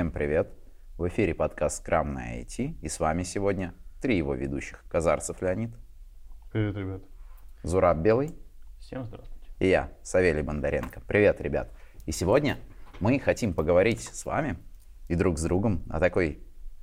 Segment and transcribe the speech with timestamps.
[0.00, 0.48] Всем привет!
[0.96, 4.82] В эфире подкаст «Скрам на IT» и с вами сегодня три его ведущих.
[4.88, 5.72] Казарцев Леонид,
[6.50, 7.02] Привет, ребят.
[7.64, 8.34] Зураб Белый
[8.78, 9.46] Всем здравствуйте.
[9.58, 11.02] и я, Савелий Бондаренко.
[11.06, 11.70] Привет, ребят!
[12.06, 12.56] И сегодня
[12.98, 14.56] мы хотим поговорить с вами
[15.10, 16.38] и друг с другом о такой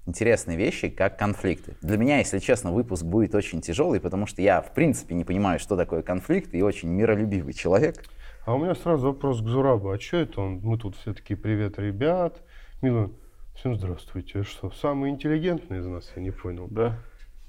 [0.06, 1.74] интересной вещи, как конфликты.
[1.82, 5.58] Для меня, если честно, выпуск будет очень тяжелый, потому что я, в принципе, не понимаю,
[5.58, 8.04] что такое конфликт, и очень миролюбивый человек.
[8.46, 9.90] А у меня сразу вопрос к Зурабу.
[9.90, 10.60] А что это он?
[10.60, 12.44] Мы тут все такие, привет, ребят.
[12.80, 13.10] Мила,
[13.56, 14.44] всем здравствуйте.
[14.44, 16.12] Что, самый интеллигентный из нас?
[16.16, 16.68] Я не понял.
[16.70, 17.00] Да.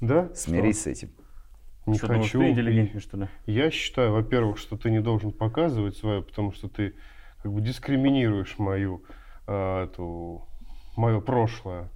[0.01, 0.31] Да?
[0.35, 1.09] Смирись с этим.
[1.09, 1.91] Что?
[1.91, 2.39] Не Что, думаешь, хочу.
[2.39, 3.29] ты интеллигентный, что ли?
[3.45, 6.95] Я считаю, во-первых, что ты не должен показывать свое, потому что ты
[7.43, 9.05] как бы дискриминируешь мою,
[9.47, 10.49] а, эту,
[10.97, 11.91] мое прошлое.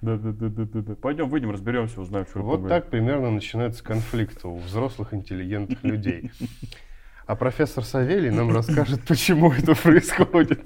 [0.00, 0.94] Да, да, да, да, да, да.
[0.94, 6.30] Пойдем, выйдем, разберемся, узнаем, что Вот так примерно начинается конфликт у взрослых интеллигентных людей.
[7.24, 10.60] А профессор Савелий нам расскажет, почему это происходит.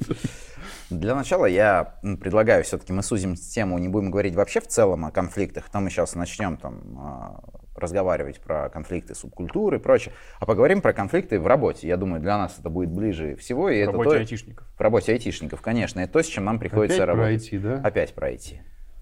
[0.90, 5.10] Для начала я предлагаю все-таки мы сузим тему, не будем говорить вообще в целом о
[5.10, 7.40] конфликтах, там мы сейчас начнем там
[7.74, 11.88] разговаривать про конфликты субкультуры и прочее, а поговорим про конфликты в работе.
[11.88, 13.68] Я думаю, для нас это будет ближе всего.
[13.68, 14.66] И В это работе то- айтишников.
[14.76, 17.52] в работе айтишников, конечно, это то, с чем нам приходится Опять про работать.
[17.52, 17.74] IT, да?
[17.86, 18.58] Опять про IT.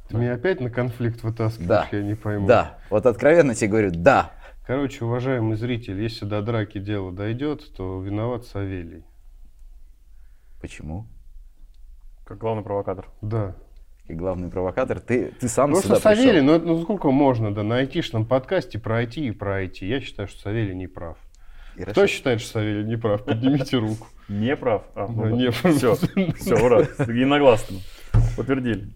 [0.09, 1.89] Ты меня опять на конфликт вытаскиваешь, Да.
[1.93, 2.47] я не пойму.
[2.49, 4.33] Да, вот откровенно тебе говорю, да.
[4.67, 9.05] Короче, уважаемый зритель, если до драки дело дойдет, то виноват Савелий.
[10.61, 11.07] Почему?
[12.25, 13.09] Как главный провокатор.
[13.21, 13.55] Да.
[14.07, 16.59] И главный провокатор, ты, ты сам Потому сюда что Савелий, пришел.
[16.61, 19.79] ну, ну сколько можно, да, на айтишном подкасте про IT и про IT.
[19.87, 21.17] Я считаю, что Савелий не прав.
[21.77, 22.17] И Кто Рашид.
[22.17, 23.25] считает, что Савелий не прав?
[23.25, 24.07] Поднимите руку.
[24.29, 24.85] Не прав.
[24.95, 25.75] А, Да, не прав.
[25.75, 26.81] Все, все, ура.
[26.99, 27.79] Единогласно.
[28.37, 28.93] Подтвердили.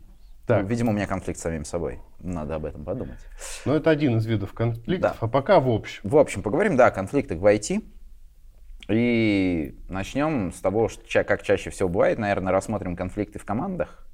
[0.47, 2.01] Так, Видимо, у меня конфликт с самим собой.
[2.21, 3.19] Надо об этом подумать.
[3.67, 5.17] ну это один из видов конфликтов, Да.
[5.21, 6.01] а пока в общем.
[6.05, 7.83] В общем, поговорим, да, о конфликтах в IT.
[8.89, 14.07] И начнем с того, что, как чаще всего бывает, наверное, рассмотрим конфликты в командах,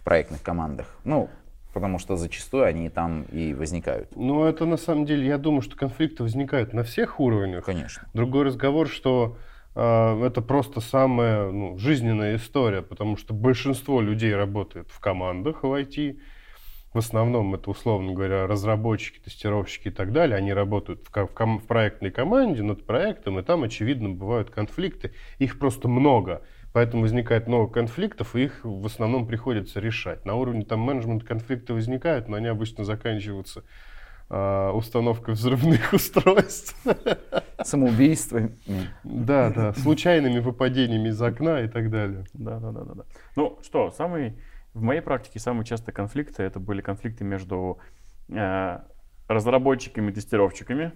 [0.00, 0.86] в проектных командах.
[1.04, 1.28] Ну,
[1.74, 4.16] потому что зачастую они там и возникают.
[4.16, 7.64] Но это на самом деле, я думаю, что конфликты возникают на всех уровнях.
[7.64, 8.08] Конечно.
[8.14, 9.36] Другой разговор, что
[9.74, 15.66] э, это просто самая ну, жизненная история, потому что большинство людей работает в командах в
[15.66, 16.18] IT.
[16.92, 20.36] В основном это, условно говоря, разработчики, тестировщики и так далее.
[20.36, 24.50] Они работают в, ко- в ком- в проектной команде над проектом, и там, очевидно, бывают
[24.50, 25.12] конфликты.
[25.38, 26.42] Их просто много.
[26.72, 30.24] Поэтому возникает много конфликтов, и их в основном приходится решать.
[30.24, 33.64] На уровне там менеджмента конфликты возникают, но они обычно заканчиваются
[34.30, 36.74] а, установкой взрывных устройств.
[37.62, 38.56] Самоубийствами.
[39.04, 42.24] Да, да, случайными выпадениями из окна и так далее.
[42.32, 43.02] Да, да, да, да, да.
[43.36, 44.38] Ну что, самый,
[44.78, 47.78] в моей практике самые частые конфликты это были конфликты между
[48.28, 48.78] э,
[49.28, 50.92] разработчиками и тестировщиками.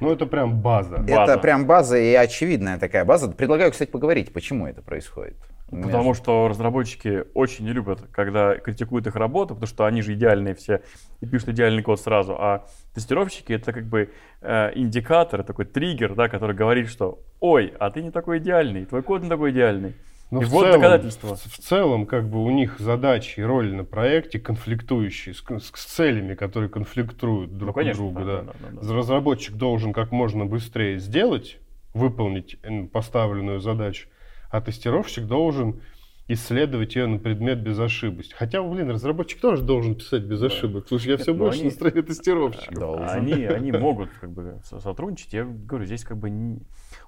[0.00, 0.98] Ну, это прям база.
[0.98, 1.32] База.
[1.32, 3.28] Это прям база и очевидная такая база.
[3.28, 5.36] Предлагаю, кстати, поговорить, почему это происходит.
[5.70, 10.54] Потому что разработчики очень не любят, когда критикуют их работу, потому что они же идеальные
[10.54, 10.82] все
[11.20, 12.34] и пишут идеальный код сразу.
[12.38, 14.10] А тестировщики это как бы
[14.42, 19.02] э, индикатор, такой триггер, да, который говорит, что ой, а ты не такой идеальный, твой
[19.02, 19.94] код не такой идеальный.
[20.32, 21.36] Но и в вот целом, доказательства.
[21.36, 25.84] В, в целом, как бы у них задачи и роли на проекте конфликтующие с, с
[25.84, 28.24] целями, которые конфликтуют друг Ну, конечно, у друга.
[28.24, 28.94] да, Да, да, да, да.
[28.94, 31.58] Разработчик должен как можно быстрее сделать,
[31.94, 32.56] выполнить
[32.92, 34.08] поставленную задачу,
[34.50, 35.80] а тестировщик должен
[36.28, 38.32] исследовать ее на предмет безошибности.
[38.34, 40.86] Хотя, блин, разработчик тоже должен писать без ошибок.
[40.88, 42.74] Слушай, я все но больше они- на стороне тестировщиков.
[42.78, 43.08] Должен.
[43.08, 45.32] Они, они могут как бы со- сотрудничать.
[45.34, 46.60] Я говорю, здесь как бы не-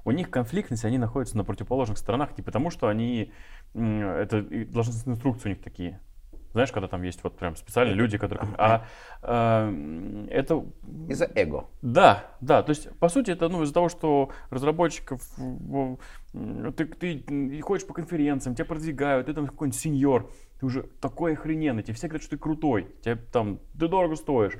[0.04, 3.32] у них конфликтность, они находятся на противоположных сторонах не потому, что они
[3.75, 6.00] это должностные инструкции у них такие.
[6.54, 8.48] Знаешь, когда там есть вот прям специальные люди, которые...
[8.59, 8.87] А,
[9.22, 9.72] а,
[10.31, 10.65] это
[11.09, 11.66] Из-за эго.
[11.82, 15.20] Да, да, то есть, по сути, это ну, из-за того, что разработчиков,
[16.76, 21.82] ты, ты ходишь по конференциям, тебя продвигают, ты там какой-нибудь сеньор, ты уже такой охрененный,
[21.82, 24.54] тебе все говорят, что ты крутой, тебе там, ты дорого стоишь.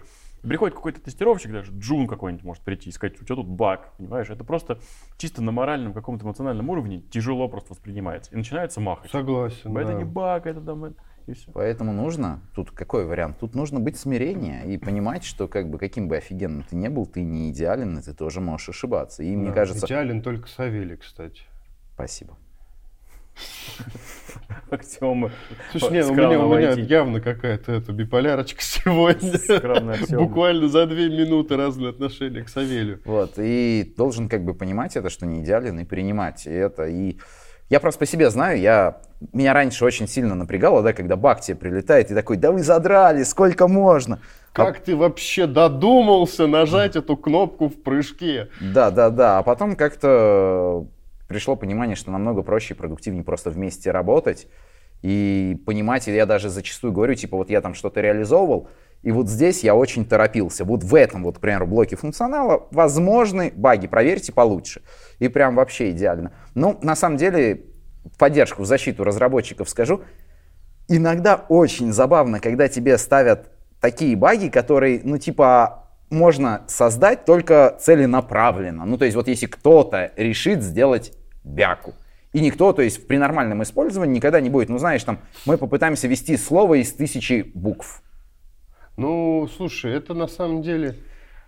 [0.49, 4.31] Приходит какой-то тестировщик, даже Джун какой-нибудь может прийти и сказать, у тебя тут баг, понимаешь?
[4.31, 4.79] Это просто
[5.17, 8.33] чисто на моральном каком-то эмоциональном уровне тяжело просто воспринимается.
[8.33, 9.11] И начинается махать.
[9.11, 9.95] Согласен, Это да.
[9.95, 10.97] не баг, это там, это-
[11.27, 11.51] и все.
[11.53, 13.39] Поэтому нужно, тут какой вариант?
[13.39, 17.07] Тут нужно быть смирение и понимать, что как бы каким бы офигенным ты не был,
[17.07, 19.23] ты не идеален, и ты тоже можешь ошибаться.
[19.23, 19.87] И мне Да, кажется...
[19.87, 21.43] Идеален только Савелий, кстати.
[21.95, 22.37] Спасибо.
[24.71, 25.31] Аксиомы.
[25.71, 29.39] Слушай, не, ну, у меня, у меня явно какая-то эта биполярочка сегодня.
[30.17, 33.01] Буквально за две минуты разные отношения к Савелию.
[33.05, 36.87] Вот, и должен как бы понимать это, что не идеален, и принимать это.
[36.87, 37.19] И
[37.71, 39.01] я просто по себе знаю, я,
[39.33, 43.23] меня раньше очень сильно напрягало, да, когда баг тебе прилетает, и такой, да вы задрали,
[43.23, 44.21] сколько можно?
[44.53, 48.51] Как ты вообще додумался нажать эту кнопку в прыжке?
[48.61, 49.39] Да, да, да.
[49.39, 50.87] А потом как-то
[51.29, 54.47] пришло понимание, что намного проще и продуктивнее просто вместе работать
[55.03, 58.69] и понимать, и я даже зачастую говорю, типа, вот я там что-то реализовывал,
[59.03, 60.65] и вот здесь я очень торопился.
[60.65, 64.81] Вот в этом, вот, к примеру, блоке функционала возможны баги, проверьте получше.
[65.19, 66.33] И прям вообще идеально.
[66.55, 67.67] Ну, на самом деле,
[68.19, 70.01] поддержку, в защиту разработчиков скажу,
[70.89, 73.51] иногда очень забавно, когда тебе ставят
[73.81, 78.85] такие баги, которые, ну, типа, можно создать только целенаправленно.
[78.85, 81.13] Ну, то есть вот если кто-то решит сделать
[81.45, 81.95] бяку,
[82.33, 86.09] и никто, то есть при нормальном использовании никогда не будет, ну, знаешь, там, мы попытаемся
[86.09, 88.03] ввести слово из тысячи букв.
[88.97, 90.97] Ну, слушай, это на самом деле...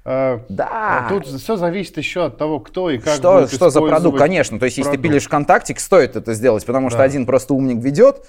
[0.05, 1.06] э, Да.
[1.09, 4.59] Тут все зависит еще от того, кто и как что, будет что за продукт, конечно.
[4.59, 5.11] То есть, если ты продукт.
[5.11, 7.05] пилишь ВКонтактик, стоит это сделать, потому что Да.
[7.05, 8.25] один просто умник ведет,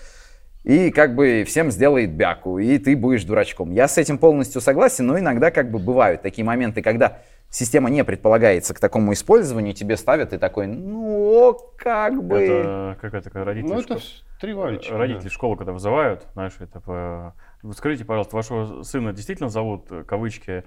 [0.68, 3.72] и как бы всем сделает бяку, и ты будешь дурачком.
[3.72, 7.20] Я с этим полностью согласен, но иногда как бы бывают такие моменты, когда
[7.50, 12.38] система не предполагается к такому использованию, тебе ставят и такой, ну, о, как бы...
[12.38, 15.00] Это как это, когда родители, Ну, это шко- с- три вальчика, да.
[15.00, 20.04] родители школу, когда вызывают, знаешь, это по- вот скажите, пожалуйста, вашего сына действительно зовут, э,
[20.04, 20.66] кавычки,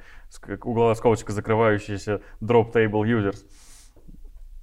[0.64, 3.44] угловая скобочка, закрывающаяся drop table users?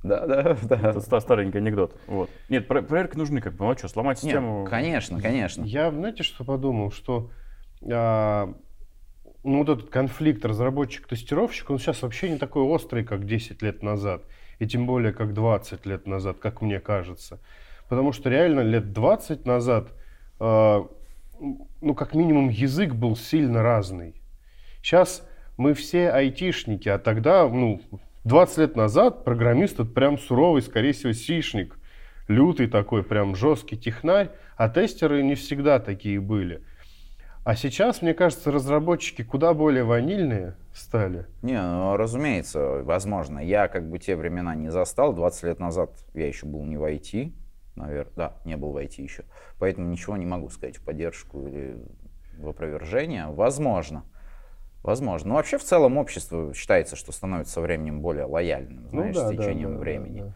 [0.07, 0.89] Да, да, да.
[0.89, 1.95] Это ста- старенький анекдот.
[2.07, 2.29] Вот.
[2.49, 4.65] Нет, про- проверки нужны, как бы, ну а что, сломать систему...
[4.69, 5.63] конечно, конечно.
[5.63, 7.29] Я, знаете, что подумал, что
[7.89, 8.53] а,
[9.43, 14.23] ну, вот этот конфликт разработчик-тестировщик, он сейчас вообще не такой острый, как 10 лет назад,
[14.59, 17.39] и тем более, как 20 лет назад, как мне кажется.
[17.89, 19.93] Потому что реально лет 20 назад,
[20.39, 20.87] а,
[21.39, 24.21] ну, как минимум, язык был сильно разный.
[24.81, 25.27] Сейчас
[25.57, 27.81] мы все айтишники, а тогда, ну,
[28.27, 31.79] 20 лет назад программист это прям суровый, скорее всего, сишник,
[32.27, 36.61] лютый такой, прям жесткий технарь, а тестеры не всегда такие были.
[37.45, 41.25] А сейчас, мне кажется, разработчики куда более ванильные стали.
[41.41, 43.39] Не, ну, разумеется, возможно.
[43.39, 45.13] Я как бы те времена не застал.
[45.13, 47.31] 20 лет назад я еще был не в IT,
[47.77, 48.13] наверное.
[48.17, 49.23] Да, не был в IT еще.
[49.57, 51.77] Поэтому ничего не могу сказать в поддержку или
[52.37, 53.27] в опровержение.
[53.27, 54.03] Возможно.
[54.83, 55.29] Возможно.
[55.29, 59.27] Но вообще в целом общество считается, что становится со временем более лояльным, знаешь, Ну да,
[59.27, 60.21] с да, течением да, да, времени.
[60.21, 60.33] да.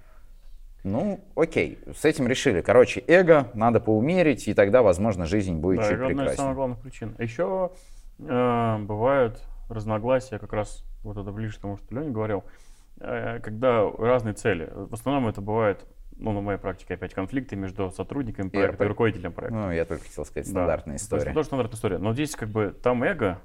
[0.84, 2.62] Ну, окей, с этим решили.
[2.62, 6.38] Короче, эго надо поумерить, и тогда, возможно, жизнь будет Да, чуть это одна из прекраснее.
[6.38, 7.16] самых главных причин.
[7.20, 7.70] Еще
[8.20, 12.44] э, бывают разногласия, как раз вот это ближе к тому, что Леня говорил,
[13.00, 14.72] э, когда разные цели.
[14.74, 15.86] В основном это бывает,
[16.18, 18.90] ну, на моей практике опять конфликты между сотрудниками проекта и РП.
[18.90, 19.58] руководителем проекта.
[19.60, 20.52] Ну, я только хотел сказать, Да.
[20.52, 21.22] стандартная То есть история.
[21.26, 21.98] это тоже стандартная история.
[22.00, 23.40] Но здесь как бы там эго,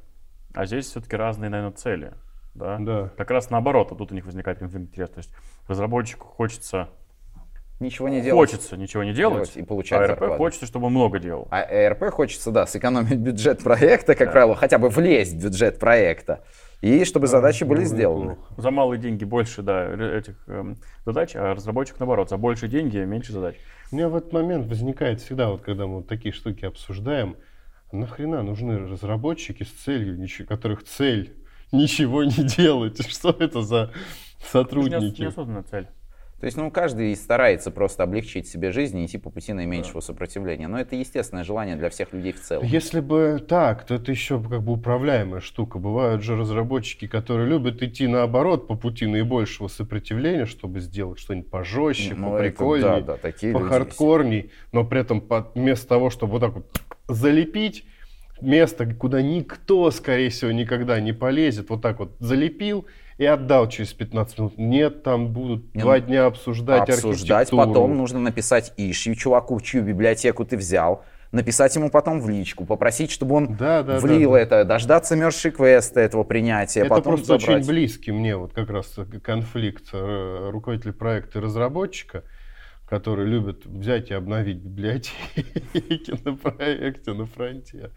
[0.57, 2.13] а здесь все-таки разные, наверное, цели.
[2.55, 2.79] Да?
[2.81, 3.11] Да.
[3.17, 5.13] Как раз наоборот, вот тут у них возникает конфликт интереса.
[5.13, 5.31] То есть
[5.69, 6.89] разработчику хочется,
[7.79, 8.51] Ничего не делать.
[8.51, 10.37] хочется ничего не делать, делать и получать а РП зарплату.
[10.39, 11.47] хочется, чтобы он много делал.
[11.51, 16.43] А РП хочется, да, сэкономить бюджет проекта, как правило, хотя бы влезть в бюджет проекта.
[16.81, 18.39] И чтобы задачи были Ну, сделаны.
[18.57, 19.87] За малые деньги больше да,
[20.17, 23.57] этих эм, задач, а разработчик наоборот, за большие деньги меньше задач.
[23.93, 27.37] У меня в этот момент возникает всегда, вот когда мы вот такие штуки обсуждаем, а
[27.93, 31.35] нахрена нужны разработчики с целью, которых цель
[31.73, 33.07] ничего не делать?
[33.11, 33.93] Что это за
[34.41, 35.23] Это сотрудники?
[35.23, 35.89] неосознанная цель.
[36.39, 40.69] То есть, ну, каждый старается просто облегчить себе жизнь и идти по пути наименьшего сопротивления.
[40.69, 42.67] Но это естественное желание для всех людей в целом.
[42.67, 45.79] Если бы так, то это еще как бы управляемая штука.
[45.79, 52.15] Бывают же разработчики, которые любят идки наоборот по пути наибольшего сопротивления, чтобы сделать что-нибудь пожестче,
[52.15, 56.53] Ну, это поприкольней, да, да, похардкорней, но при этом под- вместо того, чтобы вот так
[56.53, 56.67] вот
[57.09, 57.85] залепить
[58.41, 62.87] место, куда никто, скорее всего, никогда не полезет, вот так вот залепил
[63.19, 64.59] и отдал через 15 минут.
[64.59, 69.83] Нет, там будут Не, два ну, дня обсуждать Обсуждать потом нужно написать ишью чуваку, чью
[69.83, 74.37] библиотеку ты взял, написать ему потом в личку, попросить, чтобы он Да, да, влил да,
[74.37, 74.43] да.
[74.43, 77.63] это, дождаться merge квеста этого принятия, Это потом просто забрать.
[77.63, 82.23] очень близкий мне вот как раз конфликт э, руководителя проекта и разработчика,
[82.89, 87.91] которые любят взять и обновить библиотеки на проекте, на фронте.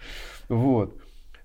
[0.48, 1.00] Вот.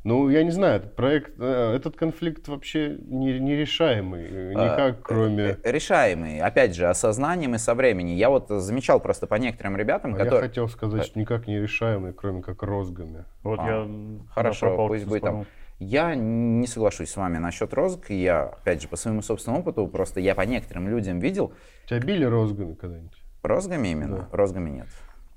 [0.04, 5.56] Ну, я не знаю, этот проект, э, этот конфликт вообще не- нерешаемый, э, никак, кроме...
[5.62, 8.14] Э, Решаемый, опять же, осознанием и со временем.
[8.14, 10.48] Я вот замечал просто по некоторым ребятам, А я которые...
[10.50, 13.24] хотел сказать, что никак не решаемый, кроме как розгами.
[13.42, 13.88] Вот А, я
[14.34, 15.46] хорошо, пусть будет вспомнил.
[15.78, 18.10] Я не соглашусь с вами насчет розг.
[18.10, 21.54] Я, опять же, по своему собственному опыту, просто я по некоторым людям видел,
[21.86, 23.23] Тебя били розгами когда-нибудь?
[23.46, 24.86] Розгами именно, розгами нет.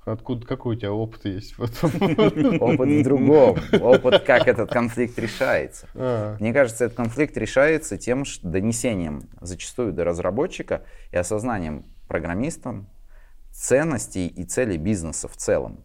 [0.04, 1.90] Откуда, какой у тебя опыт есть в этом?
[2.62, 3.58] Опыт в другом.
[3.80, 5.86] Опыт, как этот конфликт решается.
[5.94, 12.88] А, Мне кажется, этот конфликт решается тем, что донесением зачастую до разработчика и осознанием программистам
[13.52, 15.84] ценностей и целей бизнеса в целом.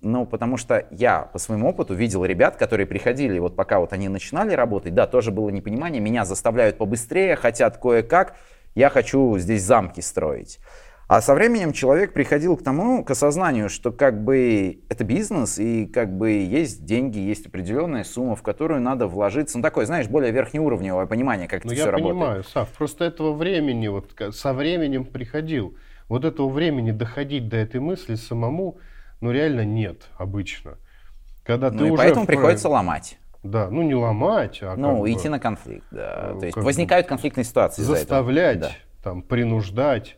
[0.00, 4.08] Ну, потому что я по своему опыту видел ребят, которые приходили, вот пока вот они
[4.08, 8.34] начинали работать, да, тоже было непонимание, меня заставляют побыстрее, хотят кое-как,
[8.74, 10.58] я хочу здесь замки строить.
[11.12, 15.84] А со временем человек приходил к тому, к осознанию, что как бы это бизнес, и
[15.84, 19.58] как бы есть деньги, есть определенная сумма, в которую надо вложиться.
[19.58, 22.48] Ну, такое, знаешь, более верхнеуровневое понимание, как Ну, это я все понимаю, работает.
[22.48, 25.76] Сав, просто этого времени, вот со временем приходил.
[26.08, 28.78] Вот этого времени доходить до этой мысли самому,
[29.20, 30.78] ну, реально нет обычно.
[31.44, 33.18] Когда ты Ну, и уже поэтому в приходится ломать.
[33.42, 36.30] Да, ну не ломать, а Ну, как бы идти на конфликт, да.
[36.36, 38.70] э, То есть возникают конфликтные ситуации заставлять, Да.
[39.04, 40.16] там, принуждать,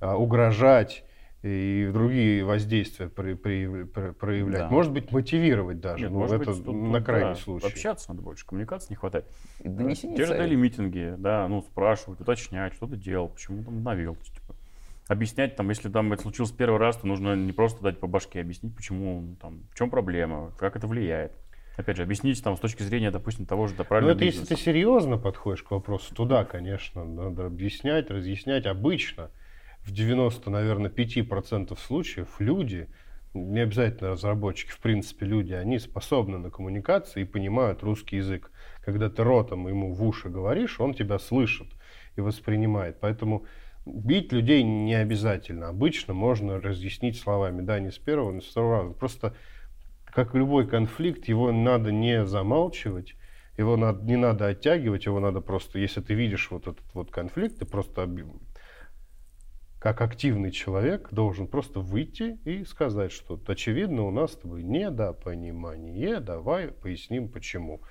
[0.00, 1.04] угрожать
[1.42, 4.62] и другие воздействия при- при- при- проявлять.
[4.62, 4.68] Да.
[4.68, 6.04] Может быть, мотивировать даже.
[6.04, 7.66] Нет, ну, может это быть, тут, на тут, крайний да, случай.
[7.66, 9.26] Общаться надо больше, коммуникации не хватает.
[9.60, 13.82] И донесение Те же дали митинги, да, ну, спрашивают, уточнять, что ты делал, почему там
[13.82, 14.16] навел.
[14.16, 14.56] Типа.
[15.08, 18.40] Объяснять, там, если там это случилось первый раз, то нужно не просто дать по башке,
[18.40, 21.32] объяснить, почему, ну, там, в чем проблема, как это влияет.
[21.76, 24.40] Опять же, объяснить там с точки зрения, допустим, того же да, Ну, правильного это если
[24.40, 24.56] бизнеса.
[24.56, 28.66] ты серьезно подходишь к вопросу, туда, конечно, надо объяснять, разъяснять.
[28.66, 29.30] Обычно
[29.86, 32.88] в 90, наверное, 5% случаев люди,
[33.34, 38.50] не обязательно разработчики, в принципе, люди, они способны на коммуникации и понимают русский язык.
[38.84, 41.68] Когда ты ротом ему в уши говоришь, он тебя слышит
[42.16, 42.98] и воспринимает.
[43.00, 43.46] Поэтому
[43.84, 45.68] бить людей не обязательно.
[45.68, 47.62] Обычно можно разъяснить словами.
[47.62, 48.94] Да, не с первого, не с второго раза.
[48.94, 49.36] Просто,
[50.06, 53.14] как любой конфликт, его надо не замалчивать,
[53.56, 57.58] его надо, не надо оттягивать, его надо просто, если ты видишь вот этот вот конфликт,
[57.58, 58.02] ты просто
[59.78, 66.20] как активный человек должен просто выйти и сказать, что очевидно у нас с тобой недопонимание,
[66.20, 67.82] давай поясним почему.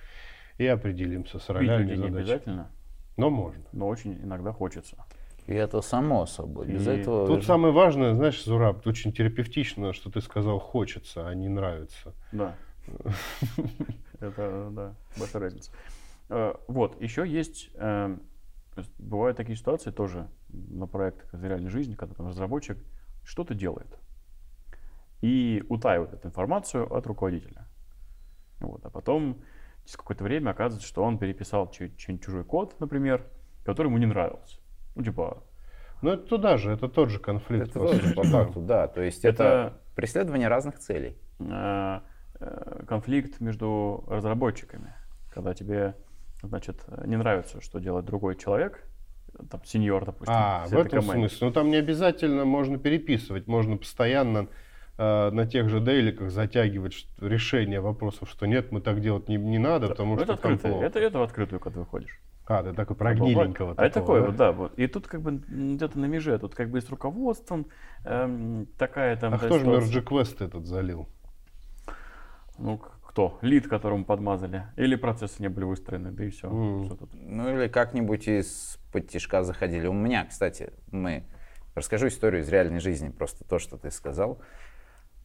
[0.58, 2.72] И определимся с ролями не обязательно,
[3.18, 3.64] Но можно.
[3.74, 4.98] но очень иногда хочется.
[5.48, 6.68] И это само собой.
[6.68, 7.28] Без И этого...
[7.28, 12.14] Тут самое важное, знаешь, Зураб, очень терапевтично, что ты сказал хочется, а не нравится.
[12.32, 12.56] Да.
[14.20, 15.72] Это, да, большая разница.
[16.30, 18.18] Э, Вот, еще есть, э,
[18.78, 20.28] есть бывают такие ситуации тоже
[20.70, 22.78] на проектах из реальной жизни, когда там разработчик
[23.24, 23.98] что-то делает
[25.22, 27.68] и утаивает эту информацию от руководителя.
[28.60, 29.42] Вот, а потом
[29.84, 33.26] через какое-то время оказывается, что он переписал чей- чей-нибудь чужой код, например,
[33.64, 34.60] который ему не нравился.
[34.96, 35.44] Ну, типа,
[36.02, 37.70] Но это туда же, это тот же конфликт.
[37.70, 38.88] Это по тоже по факту, да.
[38.88, 41.18] То есть это, Это- преследование разных целей.
[41.40, 42.00] э,
[42.40, 44.94] э, конфликт между разработчиками,
[45.34, 45.96] когда тебе,
[46.44, 48.84] значит, не нравится, что делает другой человек,
[49.50, 51.30] там, сеньор, допустим, А, в этом команды.
[51.30, 51.48] смысле.
[51.48, 54.48] Ну там не обязательно можно переписывать, можно постоянно
[54.98, 59.36] э, на тех же дейликах затягивать что- решение вопросов, что нет, мы так делать не,
[59.38, 60.86] не надо, потому Ну, что это там открытое, плохо.
[60.88, 62.20] это, это в открытую, когда выходишь.
[62.48, 63.36] А, ты такой про Попробовать.
[63.36, 64.80] гниленького А это такое, такого, вот, да, вот.
[64.80, 67.66] И тут как бы где-то на меже, тут как бы и с руководством
[68.06, 69.34] эм, такая там...
[69.34, 69.66] А да, кто же.
[69.66, 71.10] Merge Quest этот залил?
[72.58, 72.80] Ну,
[73.16, 73.40] кто?
[73.42, 74.66] Лид, которому подмазали.
[74.76, 76.50] Или процессы не были выстроены, да и все.
[76.50, 76.84] М.
[76.84, 77.12] Что тут?
[77.14, 79.88] Ну или как-нибудь из под тишка заходили.
[79.88, 81.24] У меня, кстати, мы
[81.76, 84.42] расскажу историю из реальной жизни, просто то, что ты сказал.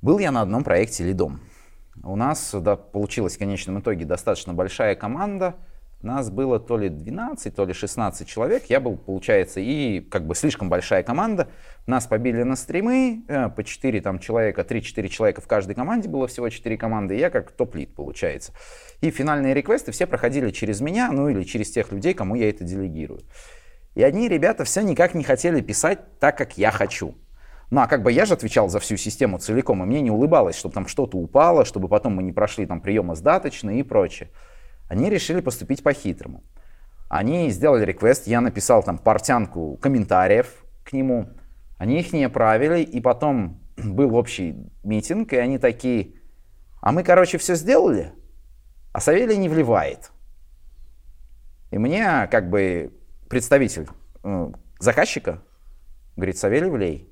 [0.03, 1.41] Был я на одном проекте лидом.
[2.05, 5.57] У нас да, получилась в конечном итоге достаточно большая команда.
[6.03, 8.65] Нас было то ли 12, то ли 16 человек.
[8.71, 11.49] Я был, получается, и как бы слишком большая команда.
[11.87, 16.27] Нас побили на стримы, э, по 4 там, человека, 3-4 человека в каждой команде было
[16.27, 17.17] всего 4 команды.
[17.17, 18.53] И я как топ-лид, получается.
[19.03, 22.65] И финальные реквесты все проходили через меня, ну или через тех людей, кому я это
[22.65, 23.21] делегирую.
[23.95, 27.15] И одни ребята все никак не хотели писать так, как я хочу.
[27.71, 30.57] Ну а как бы я же отвечал за всю систему целиком, и мне не улыбалось,
[30.57, 34.31] чтобы там что-то упало, чтобы потом мы не прошли там приемы сдаточные и прочее.
[34.91, 36.43] Они решили поступить по-хитрому.
[37.09, 41.29] Они сделали реквест, я написал там портянку комментариев к нему,
[41.79, 46.15] они их не отправили, и потом был общий митинг, и они такие,
[46.81, 48.13] а мы, короче, все сделали,
[48.93, 50.11] а Савелий не вливает.
[51.71, 52.93] И мне как бы
[53.29, 53.87] представитель
[54.25, 55.41] э, заказчика
[56.17, 57.09] говорит, Савелий, влей.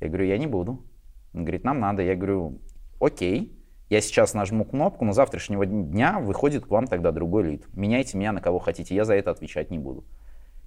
[0.00, 0.84] Я говорю, я не буду.
[1.32, 2.02] Он говорит, нам надо.
[2.02, 2.60] Я говорю,
[3.00, 3.55] окей,
[3.88, 7.66] я сейчас нажму кнопку, но завтрашнего дня выходит к вам тогда другой лид.
[7.74, 10.04] Меняйте меня на кого хотите, я за это отвечать не буду.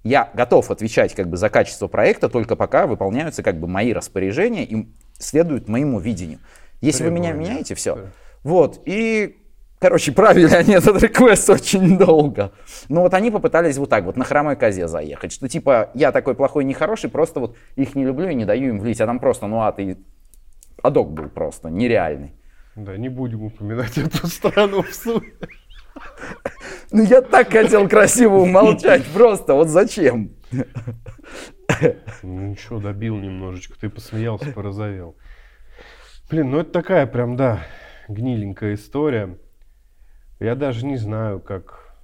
[0.02, 4.64] Я готов отвечать как бы за качество проекта, только пока выполняются как бы мои распоряжения
[4.64, 6.38] и следуют моему видению.
[6.80, 7.50] Если вы меня Требования.
[7.50, 7.96] меняете, все.
[7.96, 8.02] Да.
[8.42, 9.36] Вот, и,
[9.78, 12.52] короче, правили они этот реквест очень долго.
[12.88, 16.34] Но вот они попытались вот так вот на хромой козе заехать, что типа я такой
[16.34, 19.46] плохой, нехороший, просто вот их не люблю и не даю им влить, а там просто,
[19.46, 19.98] ну а ты,
[20.82, 22.32] адок был просто, нереальный.
[22.84, 25.22] Да, не будем упоминать эту страну в.
[26.92, 30.34] Ну я так хотел красиво умолчать, просто вот зачем?
[32.22, 33.78] Ну ничего, добил немножечко.
[33.78, 35.16] Ты посмеялся, порозовел.
[36.30, 37.62] Блин, ну это такая прям, да,
[38.08, 39.38] гниленькая история.
[40.38, 41.94] Я даже не знаю, как...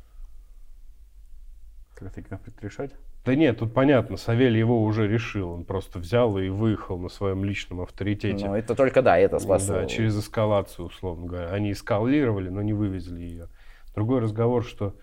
[1.95, 2.93] Как конфликты решать?
[3.27, 5.51] Да нет, тут понятно, Савелий его уже решил.
[5.51, 8.47] Он просто взял и выехал на своем личном авторитете.
[8.47, 9.81] Ну, это только, да, это спасло.
[9.81, 11.49] Да, через эскалацию, условно говоря.
[11.49, 13.49] Они эскалировали, но не вывезли ее.
[13.97, 14.95] Другой разговор, что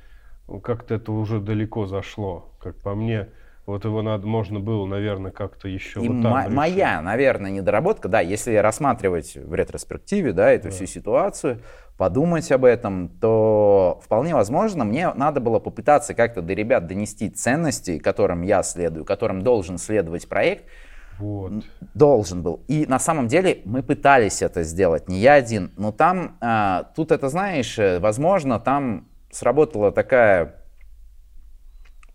[0.48, 2.56] ну, как-то это уже далеко зашло.
[2.62, 3.28] Как по мне,
[3.66, 6.54] вот его надо, можно было, наверное, как-то еще И вот мо- там решить.
[6.54, 11.62] моя, наверное, недоработка, да, если рассматривать в ретроспективе, да, эту всю ситуацию,
[11.98, 18.00] подумать об этом, то вполне возможно, мне надо было попытаться как-то до ребят донести ценности,
[18.00, 20.66] которым я следую, которым должен следовать проект,
[21.20, 21.64] Вот.
[21.94, 22.64] должен был.
[22.68, 25.72] И на самом деле мы пытались это сделать, не я один.
[25.78, 30.56] Но там, а, тут это знаешь, э, возможно, там сработала такая,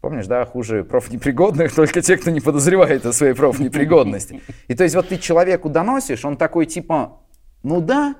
[0.01, 4.43] помнишь, да, хуже профнепригодных, только те, кто не подозревает о своей профнепригодности.
[4.69, 7.21] И то есть вот ты человеку доносишь, он такой типа,
[7.63, 8.15] ну да,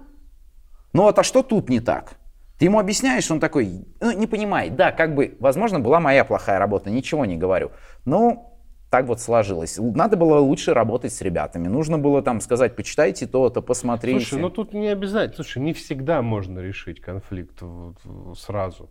[0.93, 2.17] ну вот а что тут не так?
[2.59, 4.75] Ты ему объясняешь, он такой, ну, не понимает.
[4.75, 7.71] Да, как бы, возможно, была моя плохая работа, ничего не говорю.
[8.05, 8.49] Ну,
[8.91, 9.79] так вот сложилось.
[9.79, 11.69] Надо было лучше работать с ребятами.
[11.69, 14.25] Нужно было там сказать, почитайте то-то, посмотрите.
[14.25, 15.37] Слушай, ну тут не обязательно.
[15.37, 17.63] Слушай, не всегда можно решить конфликт
[18.37, 18.91] сразу.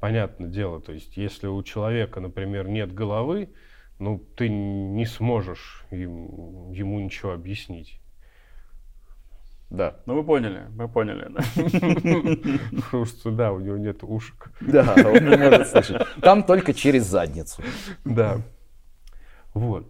[0.00, 0.80] Понятное дело.
[0.80, 3.50] То есть, если у человека, например, нет головы,
[3.98, 8.00] ну, ты не сможешь им- ему ничего объяснить.
[9.70, 9.96] Да.
[10.06, 11.28] Ну вы поняли, мы поняли.
[11.28, 11.42] да.
[12.84, 14.50] Потому что, да, у него нет ушек.
[14.60, 16.06] Да, он не может слышать.
[16.22, 17.62] Там только через задницу.
[18.04, 18.40] Да.
[19.52, 19.86] Вот.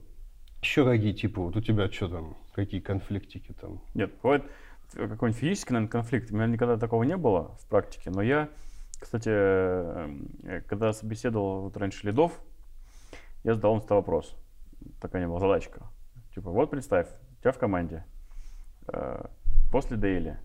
[0.62, 1.41] Еще какие типы?
[1.41, 2.37] Вот у тебя что там?
[2.55, 3.81] Какие конфликтики там?
[3.95, 4.43] Нет, бывает
[4.93, 6.33] какой-нибудь физический, наверное, конфликт.
[6.33, 8.11] У меня никогда такого не было в практике.
[8.11, 8.49] Но я,
[8.99, 12.33] кстати, э, когда собеседовал вот раньше лидов,
[13.45, 14.37] я задал им вопрос.
[15.00, 15.87] Такая не была задачка.
[16.35, 18.05] Типа, вот представь, у тебя в команде
[18.88, 19.25] э,
[19.71, 20.38] после дейли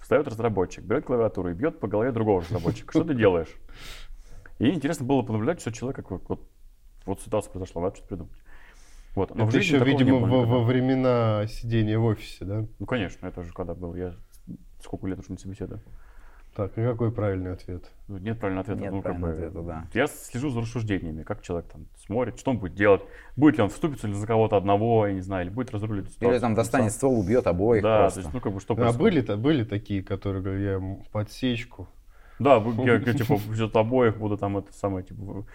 [0.00, 2.90] встает разработчик, берет клавиатуру и бьет по голове другого разработчика.
[2.90, 3.54] Что ты делаешь?
[4.58, 6.40] И интересно было понаблюдать, что человек как вот,
[7.06, 8.32] вот, ситуация произошла, надо что-то придумать.
[9.14, 9.34] Вот.
[9.34, 12.66] Но в Это жизни еще, видимо, во, во времена сидения в офисе, да?
[12.78, 13.94] Ну, конечно, это же когда был.
[13.94, 14.14] Я
[14.80, 15.80] сколько лет уже не собеседую.
[16.54, 17.90] Так, и какой правильный ответ?
[18.08, 18.80] Ну, Нет правильного ответа.
[18.82, 19.86] Нет ну, как правильного бы, ответа, да.
[19.94, 23.00] Я слежу за рассуждениями, как человек там смотрит, что он будет делать,
[23.36, 26.12] будет ли он вступиться ли за кого-то одного, я не знаю, или будет разрулить Или
[26.12, 26.54] ситуацию там сам.
[26.54, 28.20] достанет ствол, убьет обоих Да, просто.
[28.20, 31.88] то есть, ну, как бы, что А были-то были такие, которые говорят, я ему подсечку.
[32.38, 35.46] Да, я, я, типа, взят обоих буду там это самое, типа,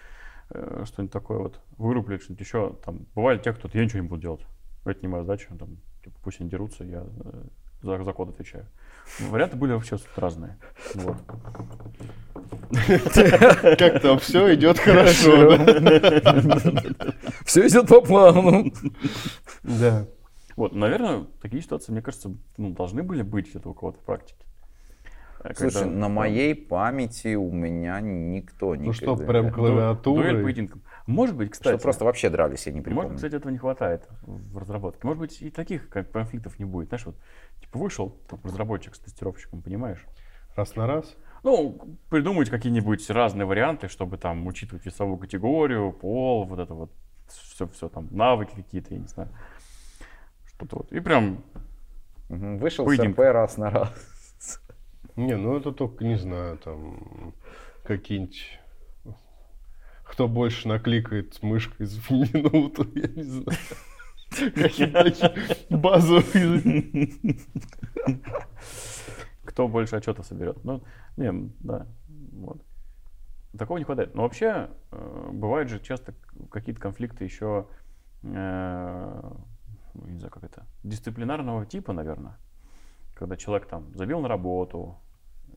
[0.50, 2.74] э, что-нибудь такое вот, вырублить, что-нибудь еще.
[2.84, 4.46] Там, бывали те, кто я ничего не буду делать.
[4.84, 7.42] Это не моя задача, там, типа, пусть они дерутся, я э,
[7.82, 8.66] за, за код отвечаю.
[9.20, 10.56] Варианты были вообще разные.
[10.94, 11.16] Вот.
[13.78, 15.56] Как там все идет хорошо.
[17.44, 18.72] Все идет по плану.
[19.62, 20.06] Да.
[20.56, 24.44] Вот, наверное, такие ситуации, мне кажется, ну, должны были быть где-то у кого-то в практике.
[25.56, 30.42] Слушай, когда- на моей памяти у меня никто Ну что, прям Дуэль клавиатурой?
[30.42, 30.82] поединком.
[31.08, 33.16] Может быть, кстати, Что просто вообще дрались, я не может, припомню.
[33.16, 35.06] кстати, этого не хватает в разработке.
[35.06, 36.88] Может быть, и таких как конфликтов не будет.
[36.88, 37.16] Знаешь, вот,
[37.60, 40.04] типа, вышел там, разработчик с тестировщиком, понимаешь?
[40.54, 41.16] Раз на раз?
[41.42, 46.92] Ну, придумать какие-нибудь разные варианты, чтобы там учитывать весовую категорию, пол, вот это вот,
[47.28, 49.30] все, все там, навыки какие-то, я не знаю.
[50.46, 50.92] Что-то вот.
[50.92, 51.42] И прям,
[52.28, 53.18] Вышел с Поединок.
[53.18, 54.60] РП раз на раз.
[55.16, 57.34] Не, ну это только, не знаю, там
[57.84, 58.60] какие-нибудь...
[60.08, 63.58] Кто больше накликает мышкой в минуту, я не знаю.
[64.54, 65.34] Какие-то
[65.70, 67.08] базовые.
[69.44, 70.62] кто больше отчета соберет.
[70.64, 70.82] Ну,
[71.16, 71.86] не, да,
[72.32, 72.62] вот.
[73.58, 74.14] Такого не хватает.
[74.14, 76.14] Но вообще, э, бывают же часто
[76.50, 77.66] какие-то конфликты еще,
[78.22, 79.20] э,
[79.94, 82.36] ну, не знаю, как это, дисциплинарного типа, наверное.
[83.14, 85.00] Когда человек там забил на работу,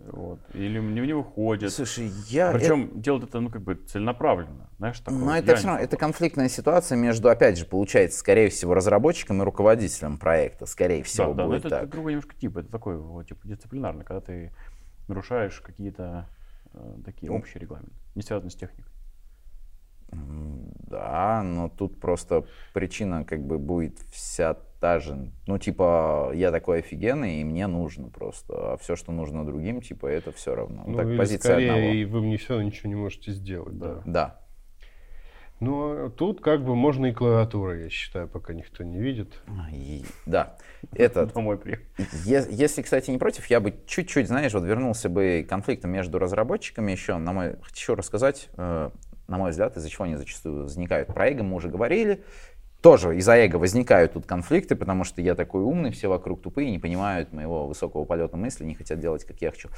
[0.08, 1.72] вот, или не, не выходит.
[1.72, 2.52] Слушай, я...
[2.52, 5.20] Причем делает это, ну, как бы целенаправленно, знаешь, такое.
[5.20, 9.46] Но это все равно, это конфликтная ситуация между, опять же, получается, скорее всего, разработчиком и
[9.46, 11.84] руководителем проекта, скорее Да, всего, да, но будет это, так.
[11.84, 14.52] это другой немножко тип, это такой, вот, типа, дисциплинарный, когда ты
[15.08, 16.28] нарушаешь какие-то
[16.74, 17.38] э, такие Ну.
[17.38, 18.91] общие регламенты, не связанные с техникой.
[20.12, 25.32] Да, но тут просто причина как бы будет вся та же.
[25.48, 28.74] Ну, типа, я такой офигенный, и мне нужно просто.
[28.74, 30.84] А все, что нужно другим, типа, это все равно.
[30.86, 31.94] Ну, так, или позиция скорее, одного.
[31.94, 33.78] и вы мне все равно ничего не можете сделать.
[33.78, 33.96] Да.
[33.96, 34.02] Да.
[34.06, 34.38] Да.
[35.62, 39.40] Но тут как бы можно и клавиатурой, я считаю, пока никто не видит.
[39.72, 40.58] И- да.
[40.92, 41.86] Этот, Домой приехал.
[42.26, 46.92] Если, кстати, не против, я бы чуть-чуть, знаешь, вот вернулся бы к конфликтам между разработчиками
[46.92, 47.18] еще.
[47.18, 48.90] На мой, хочу рассказать, э,
[49.32, 51.08] на мой взгляд, из-за чего они зачастую возникают.
[51.08, 52.24] Про эго мы уже говорили.
[52.82, 56.80] Тоже из-за эго возникают тут конфликты, потому что я такой умный, все вокруг тупые, не
[56.80, 59.70] понимают моего высокого полета мысли, не хотят делать, как я хочу.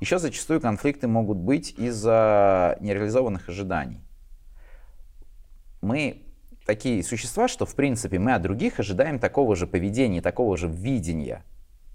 [0.00, 4.00] Еще зачастую конфликты могут быть из-за нереализованных ожиданий.
[5.80, 6.22] мы
[6.64, 11.42] такие существа, что, в принципе, мы от других ожидаем такого же поведения, такого же видения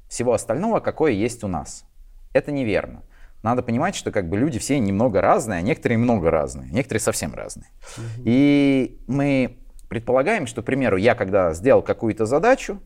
[0.09, 1.85] всего остального, какое есть у нас.
[2.33, 3.01] Это неверно.
[3.43, 7.33] Надо понимать, что как бы люди все немного разные, а некоторые много разные, некоторые совсем
[7.33, 7.69] разные.
[7.97, 8.23] Угу.
[8.25, 9.57] И мы
[9.89, 12.81] предполагаем, что, к примеру, я когда сделал какую-то задачу,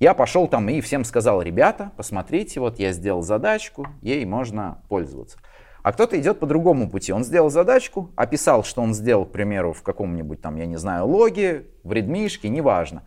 [0.00, 5.38] я пошел там и всем сказал, ребята, посмотрите, вот я сделал задачку, ей можно пользоваться.
[5.82, 7.12] А кто-то идет по другому пути.
[7.12, 11.06] Он сделал задачку, описал, что он сделал, к примеру, в каком-нибудь там, я не знаю,
[11.06, 13.04] логе, в редмишке, неважно.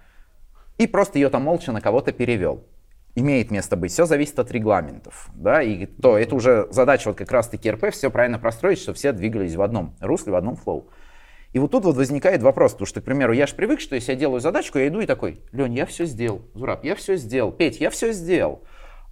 [0.78, 2.66] И просто ее там молча на кого-то перевел.
[3.15, 3.91] Имеет место быть.
[3.91, 5.30] Все зависит от регламентов.
[5.36, 5.62] Да?
[5.62, 9.56] И то это уже задача вот как раз-таки РП, все правильно простроить, чтобы все двигались
[9.56, 10.89] в одном русле, в одном флоу.
[11.54, 14.13] И вот тут вот возникает вопрос, потому что, к примеру, я же привык, что если
[14.13, 17.52] я делаю задачку, я иду и такой, Лень, я все сделал, Зураб, я все сделал,
[17.52, 18.63] Петь, я все сделал.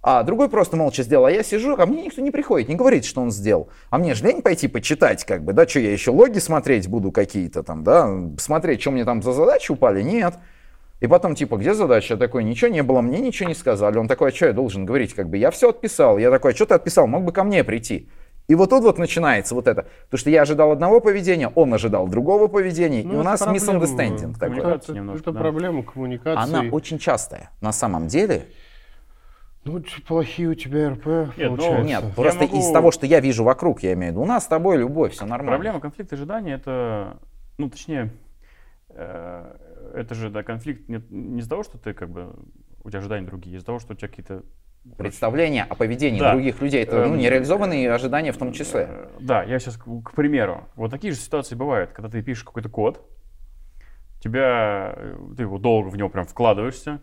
[0.02, 3.04] А другой просто молча сделал, а я сижу, а мне никто не приходит, не говорит,
[3.04, 3.70] что он сделал.
[3.90, 7.12] А мне же лень пойти почитать, как бы, да, что я еще логи смотреть буду
[7.12, 10.34] какие-то там, да, смотреть, что мне там за задачи упали, нет.
[11.02, 12.14] И потом, типа, где задача?
[12.14, 13.98] Я такой, ничего не было, мне ничего не сказали.
[13.98, 15.14] Он такой, а что я должен говорить?
[15.14, 16.16] Как бы, я все отписал.
[16.16, 17.08] Я такой, а что ты отписал?
[17.08, 18.08] Мог бы ко мне прийти.
[18.46, 19.86] И вот тут вот начинается вот это.
[20.04, 24.38] Потому что я ожидал одного поведения, он ожидал другого поведения, ну, и у нас misunderstanding
[24.38, 24.58] такой.
[24.58, 25.40] Это, немножко, это да.
[25.40, 26.54] проблема коммуникации.
[26.54, 27.50] Она очень частая.
[27.60, 28.46] На самом деле,
[29.64, 31.82] ну, плохие у тебя РП, нет, ну, получается.
[31.82, 32.58] Нет, просто могу...
[32.60, 35.14] из того, что я вижу вокруг, я имею в виду, у нас с тобой любовь,
[35.14, 35.50] все нормально.
[35.50, 37.16] Проблема, конфликт ожидания, это,
[37.58, 38.12] ну, точнее,
[38.94, 42.34] это же, да, конфликт не, не из-за того, что ты, как бы,
[42.84, 44.42] у тебя ожидания другие, а из-за того, что у тебя какие-то
[44.98, 46.32] представления о поведении да.
[46.32, 46.82] других людей.
[46.82, 48.88] Это ну, эм, нереализованные ожидания в том числе.
[48.88, 52.68] Э, да, я сейчас, к примеру, вот такие же ситуации бывают, когда ты пишешь какой-то
[52.68, 53.00] код,
[54.20, 57.00] тебя, э, ты его долго в него прям вкладываешься,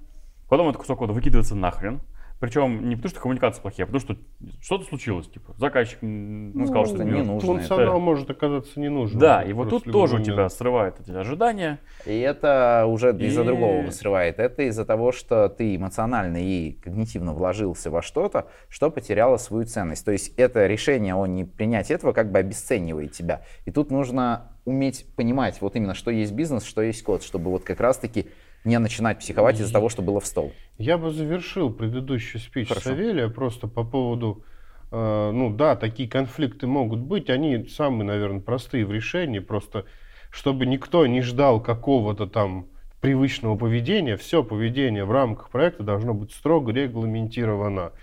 [0.50, 2.02] потом этот кусок кода выкидывается нахрен,
[2.40, 4.16] причем не потому, что коммуникации плохие, а потому, что
[4.62, 5.28] что-то случилось.
[5.28, 7.40] Типа, заказчик ну, ну сказал, что не нужно.
[7.42, 8.00] Функционал это.
[8.00, 9.20] может оказаться не нужен.
[9.20, 10.30] Да, и вот тут тоже момент.
[10.30, 11.80] у тебя срывает эти ожидания.
[12.06, 13.26] И это уже и...
[13.26, 14.40] из-за другого срывает.
[14.40, 20.06] Это из-за того, что ты эмоционально и когнитивно вложился во что-то, что потеряло свою ценность.
[20.06, 23.42] То есть это решение о не принятии этого как бы обесценивает тебя.
[23.66, 27.64] И тут нужно уметь понимать вот именно, что есть бизнес, что есть код, чтобы вот
[27.64, 28.28] как раз-таки
[28.64, 30.54] не начинать психовать из-за того, что было в стол.
[30.78, 32.90] Я бы завершил предыдущий спич Хорошо.
[32.90, 34.44] Савелия просто по поводу,
[34.92, 39.86] э, ну да, такие конфликты могут быть, они самые, наверное, простые в решении, просто
[40.32, 42.68] чтобы никто не ждал какого-то там
[43.02, 47.94] привычного поведения, все поведение в рамках проекта должно быть строго регламентировано.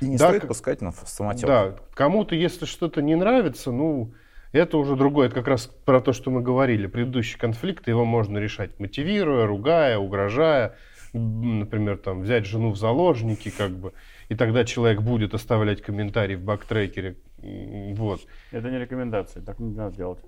[0.00, 1.46] И не да, стоит пускать на самотек.
[1.46, 4.12] Да, кому-то, если что-то не нравится, ну,
[4.58, 6.86] это уже другое, это как раз про то, что мы говорили.
[6.86, 10.76] Предыдущий конфликт, его можно решать мотивируя, ругая, угрожая.
[11.12, 13.92] Например, там, взять жену в заложники, как бы.
[14.28, 17.16] И тогда человек будет оставлять комментарий в бактрекере.
[17.38, 18.20] Вот.
[18.52, 20.20] Это не рекомендация, так не надо делать.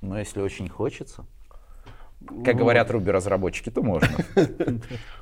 [0.00, 1.26] Но если очень хочется.
[2.44, 4.08] Как говорят руби-разработчики, то можно.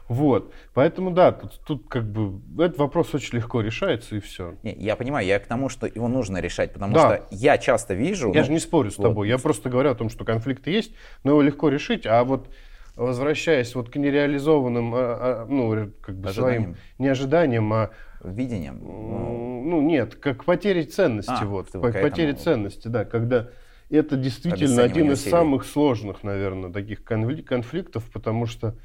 [0.09, 0.55] Вот.
[0.73, 4.55] Поэтому, да, тут, тут как бы этот вопрос очень легко решается, и все.
[4.63, 7.01] Не, я понимаю, я к тому, что его нужно решать, потому да.
[7.01, 8.33] что я часто вижу...
[8.33, 9.25] Я ну, же не спорю с тобой, вот.
[9.25, 10.93] я просто говорю о том, что конфликты есть,
[11.25, 12.49] но его легко решить, а вот
[12.97, 16.63] возвращаясь вот к нереализованным, а, а, ну, как бы ожиданиям.
[16.63, 17.91] своим, не ожиданиям, а...
[18.25, 18.81] Видением?
[18.83, 23.51] Ну, ну нет, как потере ценности, а, вот, по, потере ценности, да, когда
[23.97, 28.77] это действительно один из самых сложных, наверное, таких конфликтов, потому что,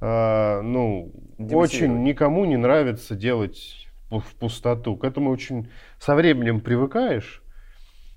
[0.00, 4.96] э, ну, очень никому не нравится делать в пустоту.
[4.96, 7.42] К этому очень со временем привыкаешь.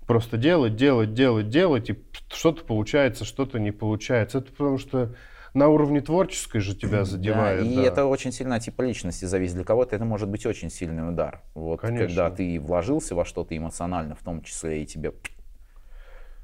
[0.05, 1.99] Просто делать, делать, делать, делать, и
[2.31, 4.37] что-то получается, что-то не получается.
[4.37, 5.15] Это потому что
[5.53, 7.61] на уровне творческой же тебя задевает.
[7.61, 7.83] Да, и да.
[7.83, 9.55] это очень сильно типа личности зависит.
[9.55, 11.41] Для кого-то это может быть очень сильный удар.
[11.55, 12.07] Вот Конечно.
[12.07, 15.11] когда ты вложился во что-то эмоционально, в том числе, и тебе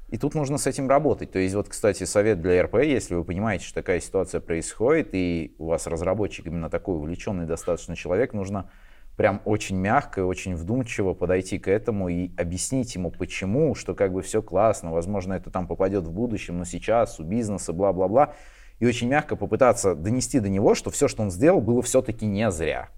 [0.08, 1.32] и тут нужно с этим работать.
[1.32, 5.54] То есть вот, кстати, совет для РП, если вы понимаете, что такая ситуация происходит, и
[5.58, 8.70] у вас разработчик именно такой увлеченный достаточно человек, нужно
[9.16, 14.12] прям очень мягко и очень вдумчиво подойти к этому и объяснить ему, почему, что как
[14.12, 18.34] бы все классно, возможно, это там попадет в будущем, но сейчас у бизнеса, бла-бла-бла.
[18.80, 22.50] И очень мягко попытаться донести до него, что все, что он сделал, было все-таки не
[22.50, 22.88] зря.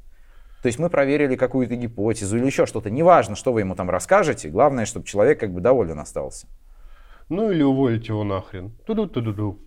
[0.62, 2.90] То есть мы проверили какую-то гипотезу или еще что-то.
[2.90, 6.47] Неважно, что вы ему там расскажете, главное, чтобы человек как бы доволен остался.
[7.29, 8.71] Ну или уволить его нахрен.
[8.87, 9.59] Ту-ду-ту-ду-ду.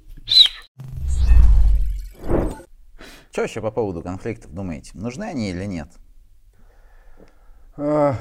[3.32, 4.91] Что еще по поводу конфликтов думаете?
[4.93, 5.89] Нужны они или нет?
[7.76, 8.15] А,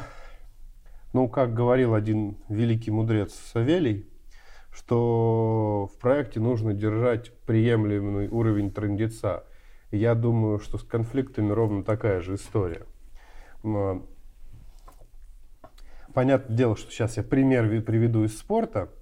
[1.12, 4.09] ну, как говорил один великий мудрец Савелий,
[4.72, 9.44] что в проекте нужно держать приемлемый уровень трендеца.
[9.92, 12.85] Я думаю, что с конфликтами ровно такая же история.
[16.12, 18.90] Понятное дело, что сейчас я пример приведу из спорта–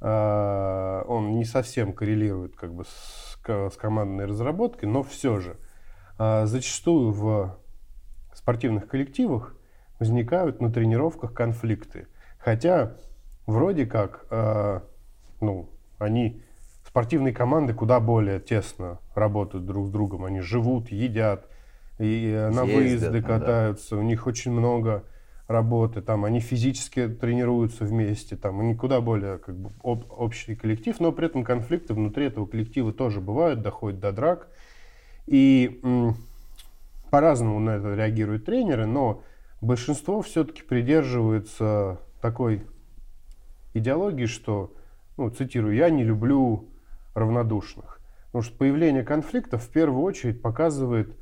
[0.00, 5.56] он не совсем коррелирует как бы с, с командной разработкой, но все же
[6.18, 7.58] э, зачастую в
[8.34, 9.54] спортивных коллективах
[9.98, 12.06] возникают на тренировках конфликты.
[12.38, 12.96] Хотя
[13.46, 14.80] вроде как, э,
[15.40, 16.42] ну, они,
[16.86, 20.24] спортивные команды куда более тесно работают друг с другом.
[20.24, 21.46] Они живут, едят,
[21.98, 23.38] и э, на Ездят, выезды ну да.
[23.38, 23.96] катаются.
[23.96, 25.04] У них очень много
[25.48, 31.00] работы, там они физически тренируются вместе, там они куда более как бы об- общий коллектив,
[31.00, 34.48] но при этом конфликты внутри этого коллектива тоже бывают, доходят до драк.
[35.26, 35.80] И
[37.10, 39.22] по-разному на это реагируют тренеры, но
[39.62, 42.66] большинство все-таки придерживается такой
[43.72, 44.74] идеологии, что,
[45.16, 46.68] ну, цитирую, я не люблю
[47.14, 48.00] равнодушных.
[48.26, 51.16] Потому что появление конфликта в первую очередь показывает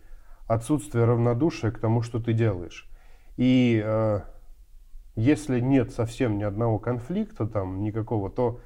[0.49, 2.89] отсутствие равнодушия к тому, что ты делаешь.
[3.37, 4.21] И э,
[5.15, 8.61] если нет совсем ни одного конфликта, там, никакого, то,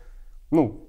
[0.51, 0.89] ну,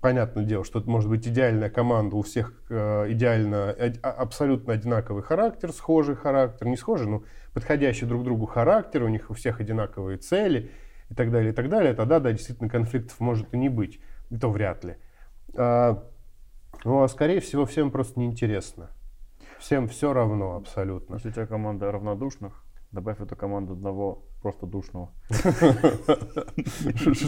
[0.00, 4.72] понятное дело, что это может быть идеальная команда, у всех э, идеально, э, а- абсолютно
[4.72, 9.60] одинаковый характер, схожий характер, не схожий, но подходящий друг другу характер, у них у всех
[9.60, 10.70] одинаковые цели
[11.10, 14.36] и так далее, и так далее, тогда, да, действительно, конфликтов может и не быть, и
[14.36, 14.96] то вряд ли.
[15.54, 16.04] А,
[16.84, 18.90] ну, а скорее всего, всем просто неинтересно.
[19.58, 21.14] Всем все равно абсолютно.
[21.14, 25.12] Если у тебя команда равнодушных, добавь в эту команду одного просто душного.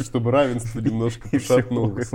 [0.02, 2.10] Чтобы равенство немножко И пошатнулось.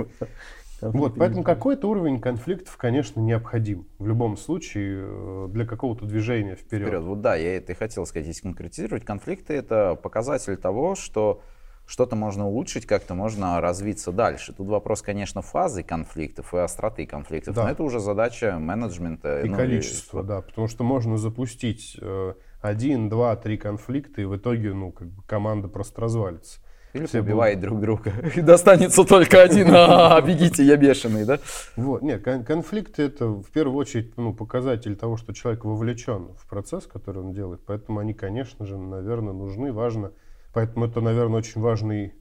[0.80, 3.86] Вот, поэтому какой-то уровень конфликтов, конечно, необходим.
[3.98, 6.88] В любом случае, э, для какого-то движения вперед.
[6.88, 7.02] Вперед.
[7.02, 8.26] Вот да, я это и хотел сказать.
[8.26, 11.40] Если конкретизировать, конфликты— это показатель того, что
[11.86, 14.52] что-то можно улучшить, как-то можно развиться дальше.
[14.52, 17.54] Тут вопрос, конечно, фазы конфликтов и остроты конфликтов.
[17.54, 17.64] Да.
[17.64, 19.40] Но это уже задача менеджмента.
[19.40, 20.42] И ну, количество, да.
[20.42, 25.22] Потому что можно запустить э, один, два, три конфликта, и в итоге, ну, как бы
[25.26, 26.60] команда просто развалится.
[26.92, 28.12] Или Все убивает друг друга.
[28.36, 29.68] И достанется только один.
[29.70, 31.40] А, Бегите, я бешеный, да?
[31.76, 36.48] Вот, нет, кон- конфликты это в первую очередь ну, показатель того, что человек вовлечен в
[36.48, 37.60] процесс, который он делает.
[37.66, 40.12] Поэтому они, конечно же, наверное, нужны, важно.
[40.54, 42.14] Поэтому это, наверное, очень важный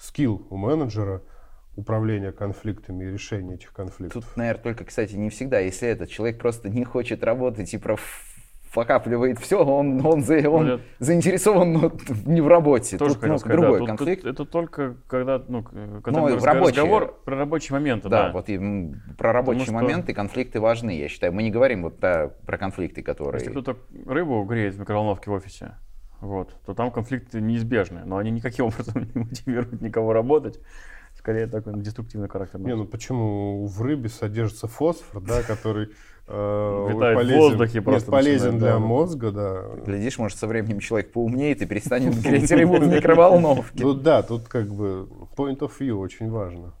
[0.00, 1.22] скилл у менеджера
[1.76, 4.24] управления конфликтами и решения этих конфликтов.
[4.24, 5.58] Тут, наверное, только, кстати, не всегда.
[5.58, 7.78] Если этот человек просто не хочет работать и
[8.72, 11.92] профокапливает все, он, он, за- он Ну, заинтересован ну,
[12.26, 12.96] не в работе.
[12.96, 14.22] Тоже Тут ну, сказать, другой да, конфликт.
[14.22, 15.70] тут это только когда, ну, к-
[16.02, 18.32] когда Ну, мы и в разго- рабочие- разговор про рабочие моменты, Да, да.
[18.32, 18.58] вот и,
[19.18, 21.32] про рабочие что- моменты конфликты важны, я считаю.
[21.32, 23.40] Мы не говорим вот про, про конфликты, которые...
[23.40, 25.76] Если кто-то рыбу греет в микроволновке в офисе,
[26.20, 30.58] вот, то там конфликты неизбежны, но они никаким образом не мотивируют никого работать.
[31.14, 32.58] Скорее такой деструктивный характер.
[32.60, 35.90] Не, ну почему в рыбе содержится фосфор, да, который
[36.32, 38.78] э, Витает в полезен, воздухе нет, просто полезен начинает, для да.
[38.78, 39.62] мозга, да.
[39.84, 43.84] Глядишь, может, со временем человек поумнеет и перестанет греть рыбу в микроволновке.
[43.84, 46.72] Ну да, тут как бы point of view очень важно.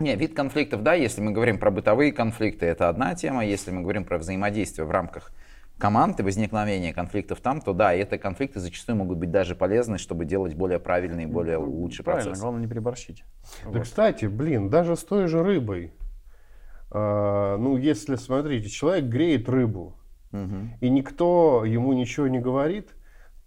[0.00, 3.44] Не, вид конфликтов, да, если мы говорим про бытовые конфликты, это одна тема.
[3.46, 5.30] Если мы говорим про взаимодействие в рамках
[5.78, 9.98] команд и возникновения конфликтов там, то да, и это конфликты зачастую могут быть даже полезны,
[9.98, 12.40] чтобы делать более правильный, более лучший Правильно, процесс.
[12.42, 13.24] главное не переборщить.
[13.64, 13.82] Да, Вот.
[13.82, 15.92] кстати, блин, даже с той же рыбой.
[16.94, 19.96] А, ну, если, смотрите, человек греет рыбу,
[20.30, 20.72] Мгм.
[20.80, 22.90] и никто ему ничего не говорит,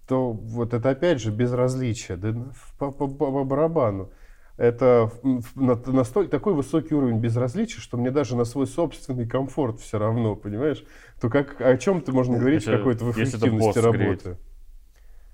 [0.08, 4.12] то вот это опять же безразличие, да ну, по, по- по- барабану.
[4.58, 5.12] Это
[5.56, 10.86] настолько такой высокий уровень безразличия, что мне даже на свой собственный комфорт все равно, понимаешь?
[11.20, 14.38] То как о чем ты можно говорить Если- какой-то в это эффективности босс греет.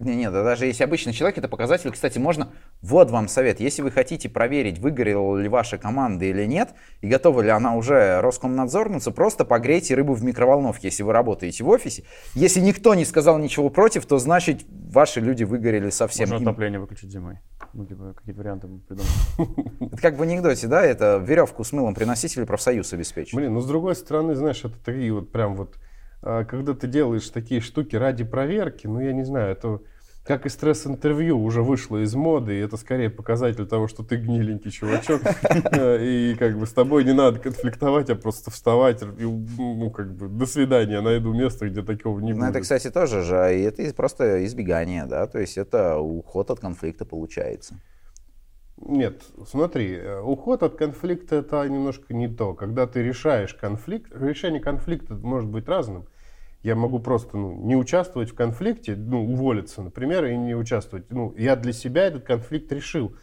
[0.02, 0.16] Работы?
[0.16, 2.50] Не-не, да даже если обычный человек, это показатель, кстати, можно...
[2.82, 3.60] Вот вам совет.
[3.60, 6.70] Если вы хотите проверить, выгорела ли ваша команда или нет,
[7.02, 11.70] и готова ли она уже Роскомнадзорнуться, просто погрейте рыбу в микроволновке, если вы работаете в
[11.70, 12.04] офисе.
[12.34, 16.30] Если никто не сказал ничего против, то значит ваши люди выгорели совсем.
[16.30, 17.40] Можно Им- отопление выключить зимой.
[17.74, 19.72] Ну, типа, какие-то варианты мы придумаем.
[19.92, 23.34] Это как в анекдоте, да, это веревку с мылом приносить или профсоюз обеспечить.
[23.34, 25.76] Блин, ну с другой стороны, знаешь, это такие вот прям вот,
[26.22, 29.80] когда ты делаешь такие штуки ради проверки, ну я не знаю, это
[30.24, 34.70] как и стресс-интервью уже вышло из моды, и это скорее показатель того, что ты гниленький
[34.70, 35.22] чувачок,
[35.72, 40.14] э, и как бы с тобой не надо конфликтовать, а просто вставать, и, ну как
[40.14, 42.64] бы до свидания, найду место, где такого не Ну, это, будет.
[42.64, 47.76] кстати, тоже же, и это просто избегание, да, то есть это уход от конфликта получается.
[48.86, 52.54] Нет, смотри, э, уход от конфликта это немножко не то.
[52.54, 56.08] Когда ты решаешь конфликт, решение конфликта может быть разным.
[56.64, 61.06] Я могу просто ну, не участвовать в конфликте, ну, уволиться, например, и не участвовать.
[61.10, 63.16] Ну, я для себя этот конфликт решил.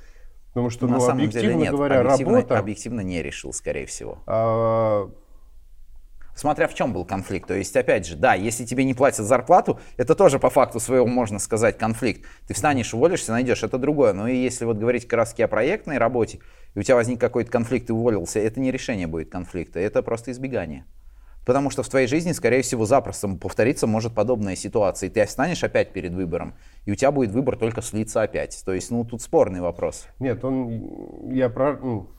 [0.48, 2.58] Потому что, На ну, самом объективно деле нет, говоря, объективно, работа...
[2.58, 4.18] объективно не решил, скорее всего.
[4.26, 5.10] а,
[6.38, 7.48] смотря в чем был конфликт.
[7.48, 11.07] То есть, опять же, да, если тебе не платят зарплату, это тоже по факту своего,
[11.07, 12.24] можно сказать, конфликт.
[12.46, 14.12] Ты встанешь, уволишься, найдешь, это другое.
[14.12, 16.38] Но и если вот говорить как раз о проектной работе,
[16.74, 20.31] и у тебя возник какой-то конфликт, ты уволился, это не решение будет конфликта, это просто
[20.31, 20.85] избегание.
[21.44, 25.09] Потому что в твоей жизни, скорее всего, запросто повториться может подобная ситуация.
[25.09, 28.62] И ты останешь опять перед выбором, и у тебя будет выбор только слиться опять.
[28.64, 30.07] То есть, ну, тут спорный вопрос.
[30.20, 32.11] Нет, он, я про, ну,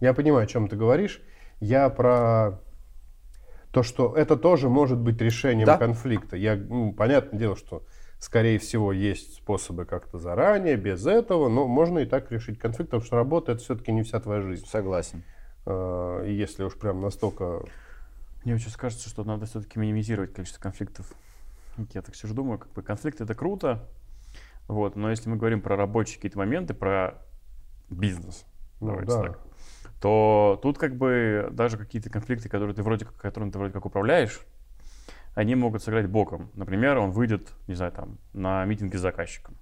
[0.00, 1.22] я понимаю, о чем ты говоришь.
[1.60, 2.60] Я про
[3.78, 5.76] то, что это тоже может быть решением да?
[5.76, 6.36] конфликта.
[6.36, 7.84] Я, ну, понятное дело, что,
[8.18, 13.04] скорее всего, есть способы как-то заранее, без этого, но можно и так решить конфликт, потому
[13.04, 14.66] что работа это все-таки не вся твоя жизнь.
[14.66, 15.22] Согласен.
[15.64, 17.62] А, и если уж прям настолько...
[18.44, 21.12] Мне очень кажется, что надо все-таки минимизировать количество конфликтов.
[21.94, 23.88] Я так все же думаю, как бы конфликт это круто,
[24.66, 27.22] вот, но если мы говорим про рабочие какие-то моменты, про
[27.90, 28.44] бизнес,
[28.80, 29.22] ну, да.
[29.22, 29.40] так,
[30.00, 33.84] то тут как бы даже какие-то конфликты, которые ты вроде как, которыми ты вроде как
[33.84, 34.40] управляешь,
[35.34, 36.50] они могут сыграть боком.
[36.54, 39.56] Например, он выйдет, не знаю, там, на митинге с заказчиком.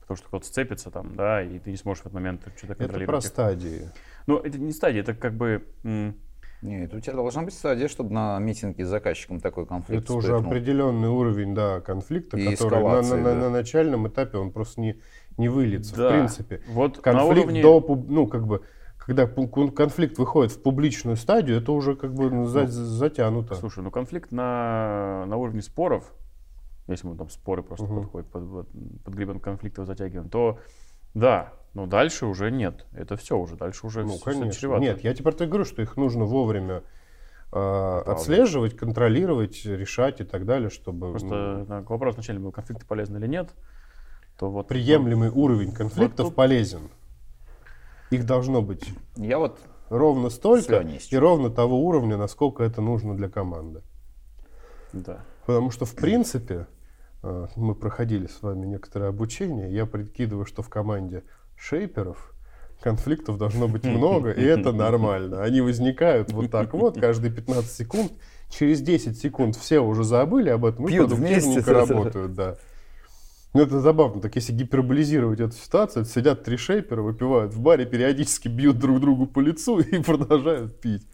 [0.00, 3.24] Потому что кто-то сцепится там, да, и ты не сможешь в этот момент что-то контролировать.
[3.24, 3.88] Это про стадии.
[4.26, 5.64] Ну, это не стадии, это как бы...
[6.62, 10.38] Нет, у тебя должна быть стадия, чтобы на митинге с заказчиком такой конфликт Это вспыхнул.
[10.38, 13.34] уже определенный уровень, да, конфликта, и который на, на, да.
[13.34, 15.00] на начальном этапе он просто не,
[15.38, 15.96] не выльется.
[15.96, 16.08] Да.
[16.08, 17.62] В принципе, вот конфликт уровне...
[17.62, 18.62] до, ну, как бы,
[19.06, 23.54] когда конфликт выходит в публичную стадию, это уже как бы ну, затянуто.
[23.54, 26.12] Слушай, ну конфликт на, на уровне споров,
[26.86, 28.02] если мы там споры просто угу.
[28.02, 28.68] подходят под,
[29.04, 30.58] под грибом конфликтов затягиваем, то
[31.14, 32.86] да, но дальше уже нет.
[32.92, 34.76] Это все уже, дальше уже ну, конечно.
[34.78, 36.82] Нет, я теперь говорю, что их нужно вовремя
[37.52, 41.10] э, отслеживать, контролировать, решать и так далее, чтобы...
[41.10, 43.50] Просто ну, вопрос вначале был, конфликты полезны или нет,
[44.38, 44.68] то вот...
[44.68, 46.36] Приемлемый вот, уровень конфликтов вот тут...
[46.36, 46.90] полезен.
[48.12, 53.28] Их должно быть Я вот ровно столько и ровно того уровня, насколько это нужно для
[53.28, 53.82] команды.
[54.92, 55.24] Да.
[55.46, 56.66] Потому что, в принципе,
[57.22, 59.72] э, мы проходили с вами некоторое обучение.
[59.72, 61.24] Я прикидываю, что в команде
[61.56, 62.34] шейперов
[62.80, 65.42] конфликтов должно быть много, и это нормально.
[65.42, 68.12] Они возникают вот так вот, каждые 15 секунд.
[68.50, 72.34] Через 10 секунд все уже забыли об этом и продуктивненько работают.
[72.42, 72.56] Да.
[73.54, 74.20] Ну, это забавно.
[74.20, 79.26] Так если гиперболизировать эту ситуацию, сидят три шейпера, выпивают в баре, периодически бьют друг другу
[79.26, 81.06] по лицу и продолжают пить.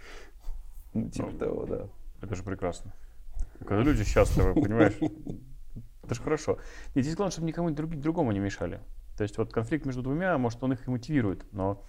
[0.94, 1.88] Ну, типа ну, того, да.
[2.22, 2.92] Это же прекрасно.
[3.60, 4.94] Когда люди счастливы, понимаешь?
[6.04, 6.58] Это же хорошо.
[6.94, 8.80] Нет, здесь главное, чтобы никому друг, другому не мешали.
[9.16, 11.84] То есть вот конфликт между двумя, может, он их и мотивирует, но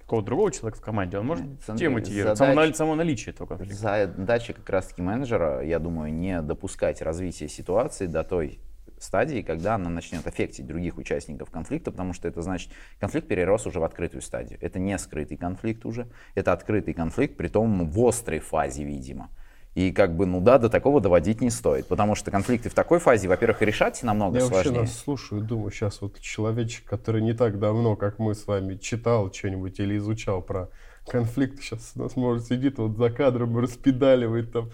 [0.00, 3.74] какого-то другого человека в команде, он может Смотри, мотивировать, задач, само, само наличие этого конфликта.
[3.74, 8.60] Задача как раз-таки менеджера, я думаю, не допускать развития ситуации до той
[9.04, 13.80] стадии, когда она начнет аффектить других участников конфликта, потому что это значит, конфликт перерос уже
[13.80, 14.58] в открытую стадию.
[14.60, 19.30] Это не скрытый конфликт уже, это открытый конфликт, при том в острой фазе, видимо.
[19.74, 23.00] И как бы, ну да, до такого доводить не стоит, потому что конфликты в такой
[23.00, 24.74] фазе, во-первых, решать намного Я сложнее.
[24.74, 28.46] Я вообще нас слушаю, думаю, сейчас вот человечек, который не так давно, как мы с
[28.46, 30.70] вами, читал что-нибудь или изучал про
[31.06, 34.70] конфликт, сейчас у нас, может, сидит вот за кадром и распедаливает там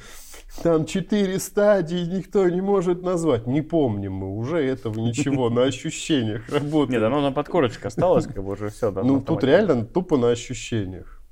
[0.63, 3.47] там четыре стадии никто не может назвать.
[3.47, 7.01] Не помним мы уже этого ничего, на ощущениях работает.
[7.01, 8.91] Нет, оно на подкорочке осталось, как бы уже все.
[8.91, 11.23] Ну, тут реально тупо на ощущениях.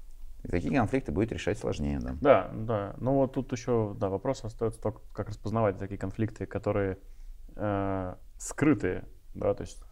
[0.44, 2.14] И такие конфликты будет решать сложнее, да.
[2.20, 2.94] Да, да.
[2.98, 6.98] Ну вот тут еще, да, вопрос остается только, как распознавать такие конфликты, которые
[7.56, 9.82] э, скрытые, да, то есть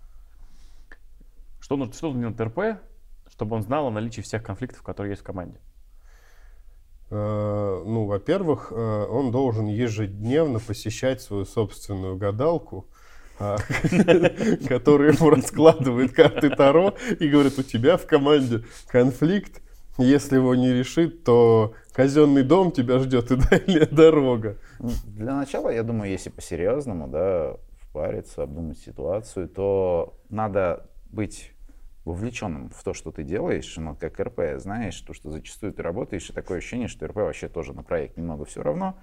[1.58, 2.80] что нужно, что нужно делать РП,
[3.36, 5.60] чтобы он знал о наличии всех конфликтов, которые есть в команде.
[7.10, 12.88] Э, ну, во-первых, э, он должен ежедневно посещать свою собственную гадалку,
[13.38, 13.58] а,
[14.68, 19.60] которая ему раскладывает карты Таро и говорит, у тебя в команде конфликт,
[19.98, 24.56] если его не решит, то казенный дом тебя ждет и дальняя дорога.
[24.78, 31.52] Для начала, я думаю, если по-серьезному, да, впариться, обдумать ситуацию, то надо быть
[32.06, 36.30] вовлеченным в то, что ты делаешь, ну, как РП, знаешь, то, что зачастую ты работаешь,
[36.30, 38.96] и такое ощущение, что РП вообще тоже на проект немного все равно,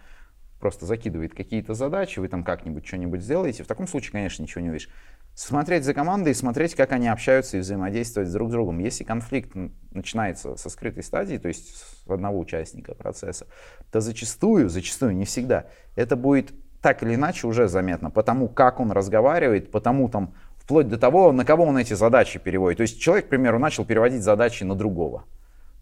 [0.62, 3.64] просто закидывает какие-то задачи, вы там как-нибудь что-нибудь сделаете.
[3.64, 4.90] В таком случае, конечно, ничего не увидишь.
[5.36, 8.80] Смотреть за командой, смотреть, как они общаются и взаимодействовать друг с другом.
[8.80, 9.52] Если конфликт
[9.92, 13.48] начинается со скрытой стадии, то есть с одного участника процесса,
[13.92, 15.66] то зачастую, зачастую, не всегда,
[15.98, 20.98] это будет так или иначе уже заметно, потому как он разговаривает, потому там вплоть до
[20.98, 22.78] того, на кого он эти задачи переводит.
[22.78, 25.26] То есть человек, к примеру, начал переводить задачи на другого.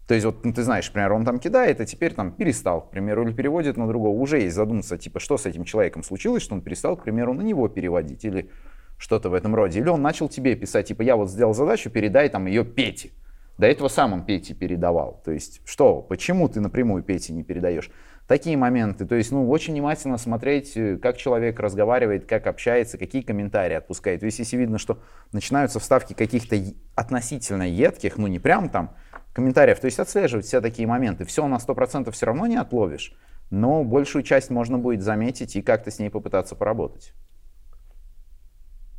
[0.08, 2.90] То есть вот ну, ты знаешь, например, он там кидает, а теперь там перестал, к
[2.90, 4.18] примеру, или переводит на другого.
[4.18, 7.42] Уже есть задуматься, типа, что с этим человеком случилось, что он перестал, к примеру, на
[7.42, 8.50] него переводить или
[8.98, 9.78] что-то в этом роде.
[9.78, 13.10] Или он начал тебе писать, типа, я вот сделал задачу, передай там ее Пете.
[13.58, 15.20] До этого сам он Пете передавал.
[15.24, 17.90] То есть что, почему ты напрямую Пете не передаешь?
[18.26, 19.04] Такие моменты.
[19.04, 24.20] То есть, ну, очень внимательно смотреть, э, как человек разговаривает, как общается, какие комментарии отпускает.
[24.20, 24.98] То есть, если видно, что
[25.32, 26.56] начинаются вставки каких-то
[26.94, 28.94] относительно едких, ну, не прям там
[29.32, 31.24] комментариев, то есть отслеживать все такие моменты.
[31.24, 33.14] Все на 100% все равно не отловишь,
[33.50, 37.14] но большую часть можно будет заметить и как-то с ней попытаться поработать.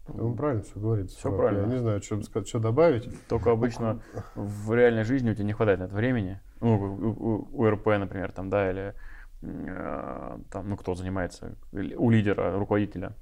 [0.08, 1.12] Он правильно все говорит.
[1.12, 1.62] Все правильно.
[1.62, 3.10] Я не знаю, что, сказать, что добавить.
[3.28, 4.02] Только обычно
[4.36, 6.42] в реальной жизни у тебя не хватает на это времени.
[6.60, 8.96] Ну, у, у, у РП, например, там, да, или
[10.52, 13.14] там, ну, кто занимается, у лидера, руководителя.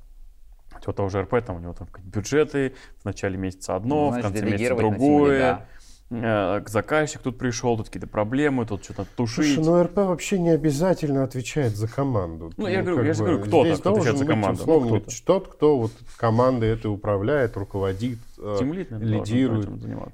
[0.86, 4.22] У того же РП, там у него там бюджеты, в начале месяца одно, Ну, в
[4.22, 5.54] конце месяца другое.
[5.54, 5.82] Э,
[6.12, 9.56] Заказчик тут пришел, тут какие-то проблемы, тут что-то тушить.
[9.56, 12.52] Слушай, ну РП вообще не обязательно отвечает за команду.
[12.58, 15.48] Ну, я говорю, я же говорю, кто-то здесь отвечает за команду, условно, ну, быть тот,
[15.48, 19.70] кто вот командой это управляет, руководит, э, Тимлид, наверное, лидирует.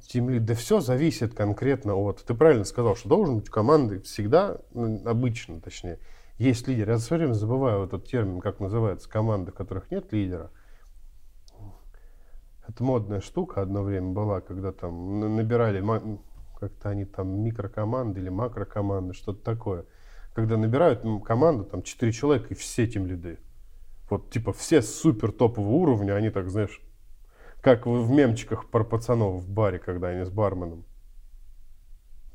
[0.08, 2.24] Тимлид, да все зависит конкретно от...
[2.24, 5.98] Ты правильно сказал, что должен быть команды всегда, ну, обычно точнее,
[6.38, 6.92] есть лидер.
[6.92, 10.52] Я все время забываю этот термин, как называется, команды, в которых нет лидера.
[12.68, 15.84] Это модная штука одно время была, когда там на- набирали,
[16.60, 19.86] как-то они там микрокоманды или макрокоманды, что-то такое.
[20.34, 23.40] Когда набирают команду, там 4 человека и все тем лиды.
[24.10, 26.82] Вот типа все супер топового уровня, они так, знаешь,
[27.62, 30.86] как в, мемчиках про пацанов в баре, когда они с барменом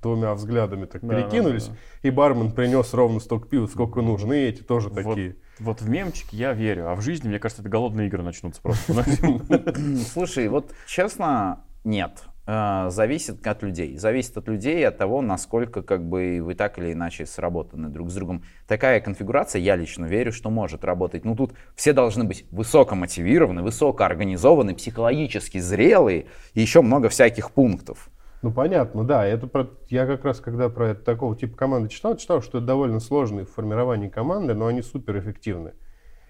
[0.02, 1.74] двумя взглядами так Да, да, перекинулись, да.
[2.02, 5.36] и бармен принес ровно столько пива, сколько нужно, и эти тоже Вот, такие.
[5.58, 8.94] Вот в мемчик я верю, а в жизни, мне кажется, это голодные игры начнутся просто.
[10.12, 12.24] Слушай, вот честно, нет.
[12.46, 13.96] Э, Зависит от людей.
[13.96, 18.14] Зависит от людей от того, насколько как бы вы так или иначе сработаны друг с
[18.14, 18.42] другом.
[18.66, 21.24] Такая конфигурация, я лично верю, что может работать.
[21.24, 27.52] Ну тут все должны быть высоко мотивированы, высоко организованы, психологически зрелые и еще много всяких
[27.52, 28.10] пунктов.
[28.42, 29.24] Ну, понятно, да.
[29.24, 29.70] Это про...
[29.88, 33.46] Я как раз, когда про это, такого типа команды читал, читал, что это довольно сложные
[33.46, 35.74] в формировании команды, но они суперэффективны.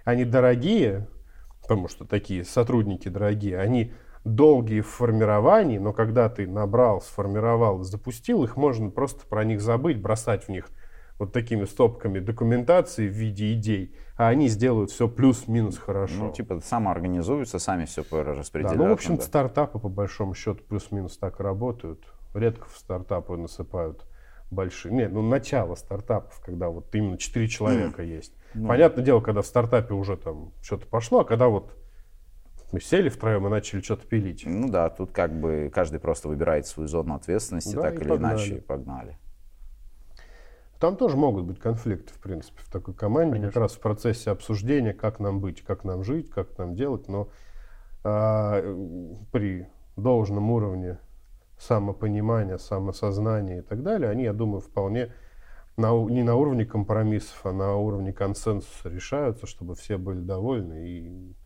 [0.04, 1.08] Они дорогие,
[1.62, 3.92] потому что такие сотрудники дорогие, они
[4.24, 10.00] долгие в формировании, но когда ты набрал, сформировал, запустил, их можно просто про них забыть,
[10.00, 10.68] бросать в них
[11.18, 16.14] вот такими стопками документации в виде идей, а они сделают все плюс-минус хорошо.
[16.24, 18.78] Ну, типа, самоорганизуются, сами все Да, распределяют.
[18.78, 19.22] ну, в общем, да.
[19.22, 22.00] стартапы, по большому счету, плюс-минус так и работают.
[22.34, 24.06] Редко в стартапы насыпают
[24.50, 24.92] большие.
[24.94, 28.34] Нет, ну, начало стартапов, когда вот именно 4 человека есть.
[28.54, 28.68] Ну.
[28.68, 31.72] Понятное дело, когда в стартапе уже там что-то пошло, а когда вот
[32.70, 34.44] мы сели втроем и начали что-то пилить.
[34.46, 38.34] Ну да, тут как бы каждый просто выбирает свою зону ответственности, Да, так или погнали.
[38.34, 39.18] иначе, и погнали.
[40.82, 43.60] Там тоже могут быть конфликты, в принципе, в такой команде, как Конечно.
[43.60, 47.28] раз в процессе обсуждения, как нам быть, как нам жить, как нам делать, но
[48.02, 48.60] а,
[49.30, 50.98] при должном уровне
[51.56, 55.12] самопонимания, самосознания и так далее, они, я думаю, вполне
[55.76, 60.88] на не на уровне компромиссов, а на уровне консенсуса решаются, чтобы все были довольны.
[60.88, 61.36] И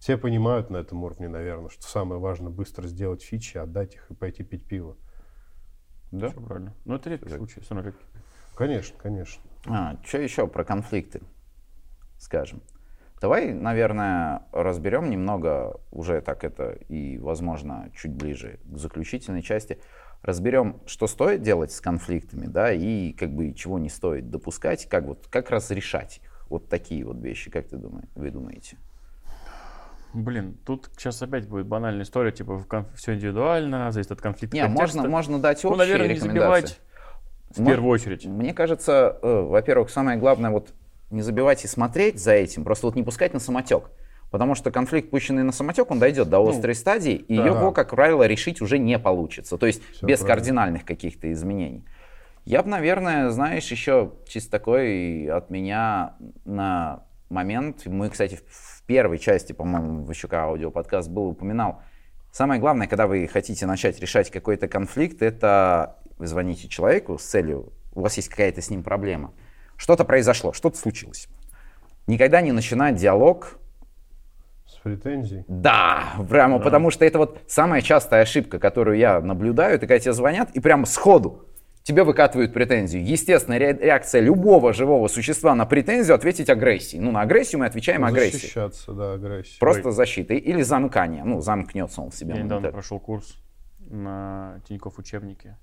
[0.00, 4.14] все понимают на этом уровне, наверное, что самое важное быстро сделать фичи, отдать их и
[4.14, 4.96] пойти пить пиво.
[6.10, 6.30] Да?
[6.30, 6.74] Всё правильно.
[6.84, 7.38] Но это редкий Так.
[7.38, 8.04] случай, все равно редкий.
[8.60, 9.42] Конечно, конечно.
[9.66, 11.22] А, что еще про конфликты,
[12.18, 12.60] скажем?
[13.18, 19.80] Давай, наверное, разберем немного, уже так это и, возможно, чуть ближе к заключительной части,
[20.20, 25.04] разберем, что стоит делать с конфликтами, да, и как бы чего не стоит допускать, как
[25.04, 26.46] вот, как разрешать их.
[26.50, 28.76] Вот такие вот вещи, как ты думаешь, вы думаете?
[30.12, 34.54] Блин, тут сейчас опять будет банальная история, типа все индивидуально, зависит от конфликта.
[34.54, 36.78] Не, можно, можно дать общие Ну, наверное, не забивать
[37.50, 38.26] в Мо- первую очередь.
[38.26, 40.72] Мне кажется, э, во-первых, самое главное вот
[41.10, 43.90] не забивать и смотреть за этим, просто вот не пускать на самотек.
[44.30, 47.46] Потому что конфликт, пущенный на самотек, он дойдет до острой стадии, и да.
[47.46, 49.58] его, как правило, решить уже не получится.
[49.58, 50.26] То есть Всё без правильно.
[50.36, 51.84] кардинальных каких-то изменений.
[52.44, 58.82] Я бы, наверное, знаешь, еще чисто такой от меня на момент, мы, кстати, в в
[58.90, 61.80] первой части, по-моему, Ващука аудиоподкаст был, упоминал,
[62.32, 67.72] самое главное, когда вы хотите начать решать какой-то конфликт, это вы звоните человеку с целью,
[67.94, 69.32] у вас есть какая-то с ним проблема,
[69.76, 71.28] что-то произошло, что-то случилось.
[72.06, 73.56] Никогда не начинать диалог
[74.66, 75.44] С претензией.
[75.48, 80.12] да, прямо потому что это вот самая частая ошибка, которую я наблюдаю, это когда тебе
[80.12, 81.46] звонят и прямо сходу
[81.82, 83.02] тебе выкатывают претензию.
[83.02, 87.00] Естественная ре- реакция любого живого существа на претензию ответить агрессией.
[87.02, 88.42] Ну, на агрессию мы отвечаем агрессией.
[88.42, 89.58] Защищаться, да, агрессией.
[89.58, 91.26] Просто защитой или замыканием.
[91.30, 92.34] Ну, замкнется он в себе.
[92.34, 93.34] Я недавно прошел курс
[93.78, 95.56] на Тинькофф учебнике.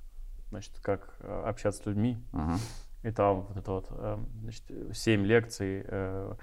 [0.50, 2.18] Значит, как э, общаться с людьми.
[2.32, 2.58] Ага.
[3.04, 6.36] И там вот это вот, э, значит, 7 лекций, э,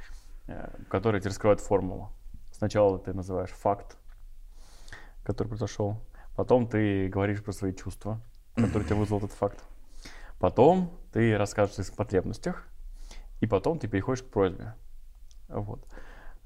[0.89, 2.11] которые тебе раскрывают формулу.
[2.53, 3.97] Сначала ты называешь факт,
[5.25, 6.01] который произошел.
[6.37, 8.21] Потом ты говоришь про свои чувства,
[8.55, 9.65] которые тебя вызвал этот факт.
[10.39, 12.69] Потом ты рассказываешь о своих потребностях.
[13.41, 14.75] и потом ты переходишь к просьбе.
[15.49, 15.87] Вот.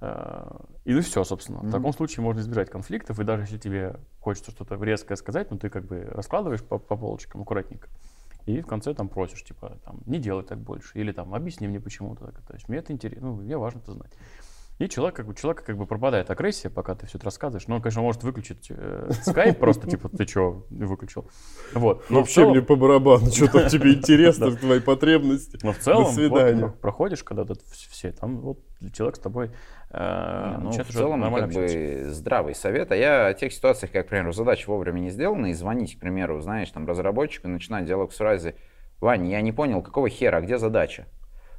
[0.01, 1.61] Э, И ну все, собственно.
[1.61, 5.59] В таком случае можно избежать конфликтов, и даже если тебе хочется что-то резкое сказать, ну
[5.59, 7.89] ты как бы раскладываешь по, по полочкам аккуратненько.
[8.47, 11.81] И в конце там просишь, типа, там, не делай так больше, или там, объясни мне
[11.81, 12.41] почему так.
[12.47, 14.11] То есть мне это интересно, ну, мне важно это знать.
[14.79, 17.67] И человек, как бы, человека как бы пропадает агрессия, пока ты все это рассказываешь.
[17.67, 21.29] Но он, конечно, может выключить э, скайп просто, типа, ты что, выключил.
[21.75, 22.05] Вот.
[22.11, 25.59] Но в Вообще целом- мне по барабану, что там тебе интересно, твои потребности.
[25.65, 28.61] но в целом, вот, про- проходишь, когда тут вс- все, там вот
[28.93, 29.51] человек с тобой
[29.91, 32.93] э, ну, в целом, нормально как бы здравый совет.
[32.93, 36.01] А я о тех ситуациях, как, к примеру, задача вовремя не сделана, и звонить, к
[36.01, 38.55] примеру, знаешь, там, разработчику, начинать диалог с фразы
[39.01, 41.07] «Вань, я не понял, какого хера, а где задача?»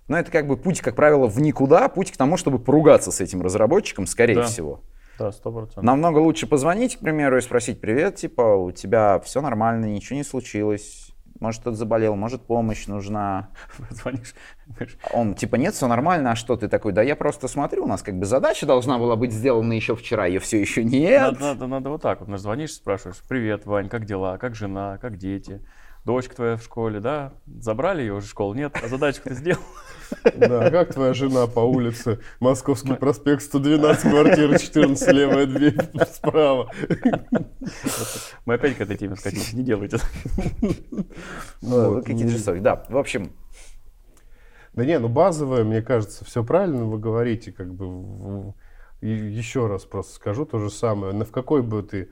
[0.09, 3.21] Но это как бы путь, как правило, в никуда, путь к тому, чтобы поругаться с
[3.21, 4.43] этим разработчиком, скорее Да.
[4.43, 4.81] всего.
[5.17, 5.83] Да, сто процентов.
[5.83, 10.23] Намного лучше позвонить, к примеру, и спросить «Привет, типа, у тебя все нормально, ничего не
[10.23, 13.49] случилось, может, кто-то заболел, может, помощь нужна».
[13.89, 14.33] Звонишь,
[14.67, 16.91] говоришь, Он типа, нет, все нормально, а что ты такой?
[16.93, 20.25] Да я просто смотрю, у нас как бы задача должна была быть сделана еще вчера,
[20.25, 21.33] ее все еще нет.
[21.33, 22.39] Надо, надо, надо вот так вот.
[22.39, 25.61] Звонишь, спрашиваешь, привет, Вань, как дела, как жена, как дети?
[26.05, 27.33] Дочка твоя в школе, да?
[27.45, 28.53] Забрали ее уже в школу?
[28.53, 29.61] Нет, а задачку ты сделал?
[30.35, 32.19] Да, как твоя жена по улице?
[32.39, 35.77] Московский проспект 112, квартира 14, левая дверь
[36.11, 36.71] справа.
[38.45, 39.97] Мы опять к этой теме скатились, не делайте.
[41.61, 42.61] Ну, Вот, какие-то ну, жестокие.
[42.61, 43.33] Да, в общем,
[44.73, 48.53] Да не, ну базовое, мне кажется, все правильно вы говорите, как бы
[49.01, 51.13] еще раз просто скажу то же самое.
[51.13, 52.09] На в какой бы ты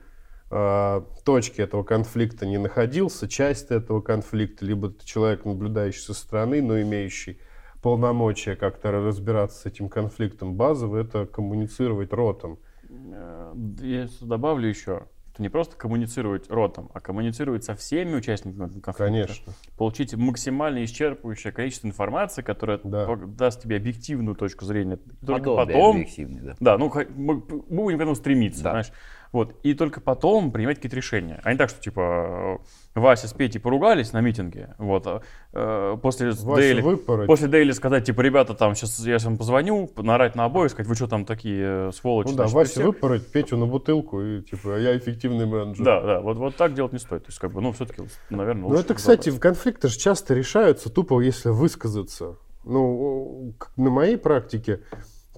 [0.50, 6.62] а, точке этого конфликта не находился, часть этого конфликта, либо ты человек, наблюдающий со стороны,
[6.62, 7.38] но имеющий
[7.82, 12.58] полномочия как-то разбираться с этим конфликтом, базово это коммуницировать ротом.
[12.88, 18.80] Э, Я добавлю еще, что не просто коммуницировать ротом, а коммуницировать со всеми участниками этого
[18.80, 19.04] конфликта.
[19.04, 19.52] Конечно.
[19.76, 23.14] Получить максимально исчерпывающее количество информации, которая Да.
[23.16, 24.98] даст тебе объективную точку зрения.
[25.24, 26.56] Только подобие потом да.
[26.58, 28.70] Да, ну мы будем к этому стремиться, Да.
[28.70, 28.90] знаешь.
[29.32, 29.54] Вот.
[29.62, 31.40] И только потом принимать какие-то решения.
[31.44, 32.60] А не так, что типа
[32.94, 34.74] э, Вася с Петей поругались на митинге.
[34.78, 35.06] Вот.
[35.06, 35.22] а,
[35.52, 40.44] э, после Дейли, после Дейли сказать, типа, ребята, там сейчас я вам позвоню, наорать на
[40.44, 42.30] обоих, сказать, вы что там такие э, сволочи.
[42.30, 42.84] Ну да, значит, Вася все».
[42.84, 45.84] выпороть, Петю на бутылку и типа, я эффективный менеджер.
[45.84, 47.24] Да, да, вот, вот так делать не стоит.
[47.24, 51.20] То есть, как бы, ну, все-таки, наверное, Ну это, кстати, конфликты же часто решаются тупо,
[51.20, 52.36] если высказаться.
[52.64, 54.80] Ну, на моей практике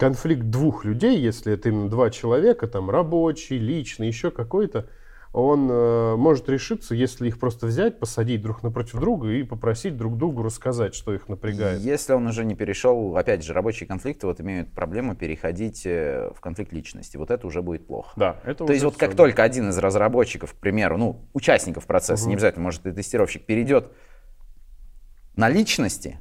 [0.01, 4.89] конфликт двух людей, если это именно два человека, там рабочий, личный, еще какой-то,
[5.33, 10.17] он э, может решиться, если их просто взять, посадить друг напротив друга и попросить друг
[10.17, 11.83] другу рассказать, что их напрягает.
[11.83, 16.41] Если он уже не перешел, опять же, рабочие конфликты вот имеют проблему переходить э, в
[16.41, 17.17] конфликт личности.
[17.19, 18.13] Вот это уже будет плохо.
[18.17, 19.17] Да, это То есть вот как да.
[19.19, 22.31] только один из разработчиков, к примеру, ну, участников процесса, Мгм.
[22.31, 23.93] не обязательно, может, и тестировщик, перейдет
[25.37, 26.19] на личности,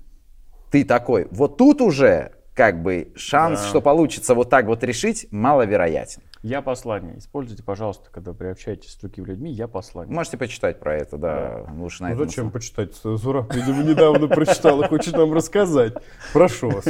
[0.69, 3.67] ты такой, вот тут уже как бы шанс, Да.
[3.69, 6.21] что получится вот так вот решить, маловероятен.
[6.43, 7.17] Я послание.
[7.17, 10.13] Используйте, пожалуйста, когда вы общаетесь с другими людьми, я послание.
[10.13, 12.27] Можете почитать про это, да, лучше на Ну, этом.
[12.27, 12.95] зачем почитать?
[13.01, 15.93] Зураб, видимо, недавно прочитал и хочет нам рассказать.
[16.33, 16.83] Прошу вас.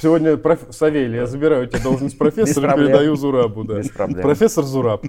[0.00, 0.60] Сегодня, проф...
[0.70, 3.64] Савелий, я забираю у тебя должность профессора и передаю Зурабу.
[3.64, 3.76] Да.
[3.76, 4.22] Без проблем.
[4.22, 5.04] Профессор Зураб.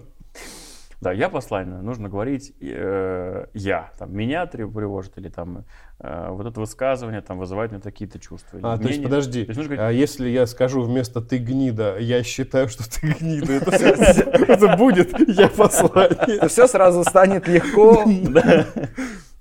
[1.02, 1.82] Да, я послание.
[1.82, 3.92] Нужно говорить э, я.
[3.98, 5.66] Там, меня трев- тревожит, или там
[6.00, 8.60] э, вот это высказывание там, вызывает у меня такие-то чувства.
[8.62, 12.22] А, то есть, подожди, То есть говорить, а если я скажу вместо «ты гнида», я
[12.22, 16.48] считаю, что ты гнида, это, будет «я послание».
[16.48, 18.06] Все сразу станет легко.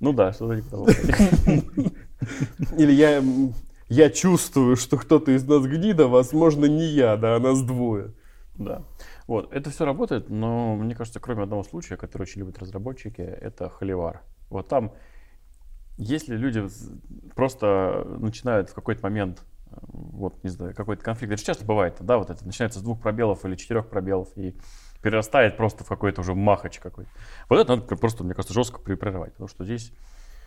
[0.00, 0.86] Ну да, что-то типа того.
[2.78, 3.22] Или я,
[3.90, 8.14] я чувствую, что кто-то из нас гнида, возможно, не я, да, а нас двое.
[8.56, 8.82] Да.
[9.30, 13.68] Вот, это все работает, но мне кажется, кроме одного случая, который очень любят разработчики, это
[13.70, 14.22] холивар.
[14.48, 14.92] Вот там,
[15.98, 16.66] если люди
[17.36, 22.18] просто начинают в какой-то момент, э, вот, не знаю, какой-то конфликт, это часто бывает, да,
[22.18, 24.56] вот это начинается с двух пробелов или четырех пробелов и
[25.00, 27.10] перерастает просто в какой-то уже махач какой-то.
[27.48, 29.92] Вот это надо просто, мне кажется, жестко препарировать, потому что здесь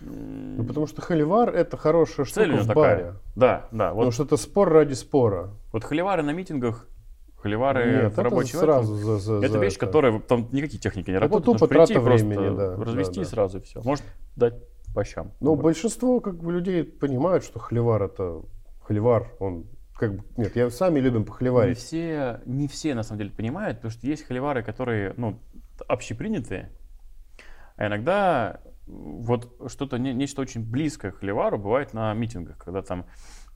[0.02, 2.96] Ну, потому что холивар— это хорошая цель штука в такая.
[2.98, 3.14] баре.
[3.38, 3.94] Да, да.
[3.94, 5.52] Вот, Потому что это спор ради спора.
[5.72, 6.86] вот холивары на митингах,
[7.44, 11.12] холивары Нет, в это рабочем сразу за, за- Это за вещь, которая там никакие техники
[11.12, 11.46] не работают.
[11.46, 13.30] тупо нужно прийти трата времени, да, развести да, да.
[13.30, 13.82] сразу и все.
[13.84, 14.04] Может
[14.36, 14.56] дать
[14.96, 15.32] по щам.
[15.42, 18.42] Ну, большинство как бы людей понимают, что холивар это
[18.82, 19.66] холивар, он
[19.96, 21.78] как бы нет, я сами любим не похоливарить.
[21.78, 25.40] все, не все на самом деле понимают, потому что есть холивары, которые ну,
[25.88, 26.72] общепринятые,
[27.76, 33.06] а иногда вот что-то, не- нечто очень близкое к холивару бывает на митингах, когда там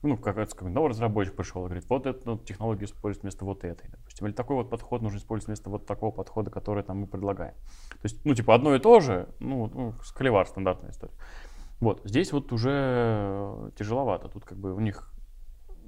[0.02, 3.64] ну, какой-то какой-то новый разработчик пришел и говорит, вот эту ну, технологию использовать вместо вот
[3.64, 7.06] этой, допустим, или такой вот подход нужно использовать вместо вот такого подхода, который там мы
[7.06, 7.54] предлагаем.
[7.90, 11.14] То есть, ну, типа, одно и то же, ну, ну с холивар стандартная история.
[11.80, 15.12] Вот, здесь вот уже тяжеловато, тут как бы у них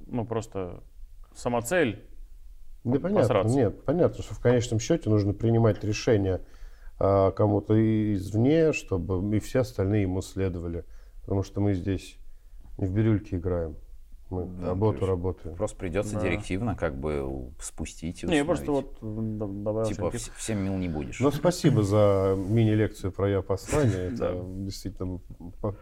[0.07, 0.83] ну, просто
[1.33, 2.05] сама цель
[2.83, 3.55] Да понятно, посраться.
[3.55, 6.41] нет, понятно, что в конечном счете нужно принимать решения
[6.99, 7.73] а, кому-то
[8.13, 10.85] извне, чтобы и все остальные ему следовали.
[11.21, 12.17] Потому что мы здесь
[12.77, 13.75] не в бирюльке играем.
[14.31, 15.55] Мы Да, работу работаем.
[15.57, 16.21] Просто придется Да.
[16.21, 20.87] директивно как бы спустить и Не, я просто вот добавил Типа вс- всем мил не
[20.87, 21.19] будешь.
[21.19, 24.09] Ну, спасибо за мини-лекцию про я послание.
[24.13, 25.19] Это действительно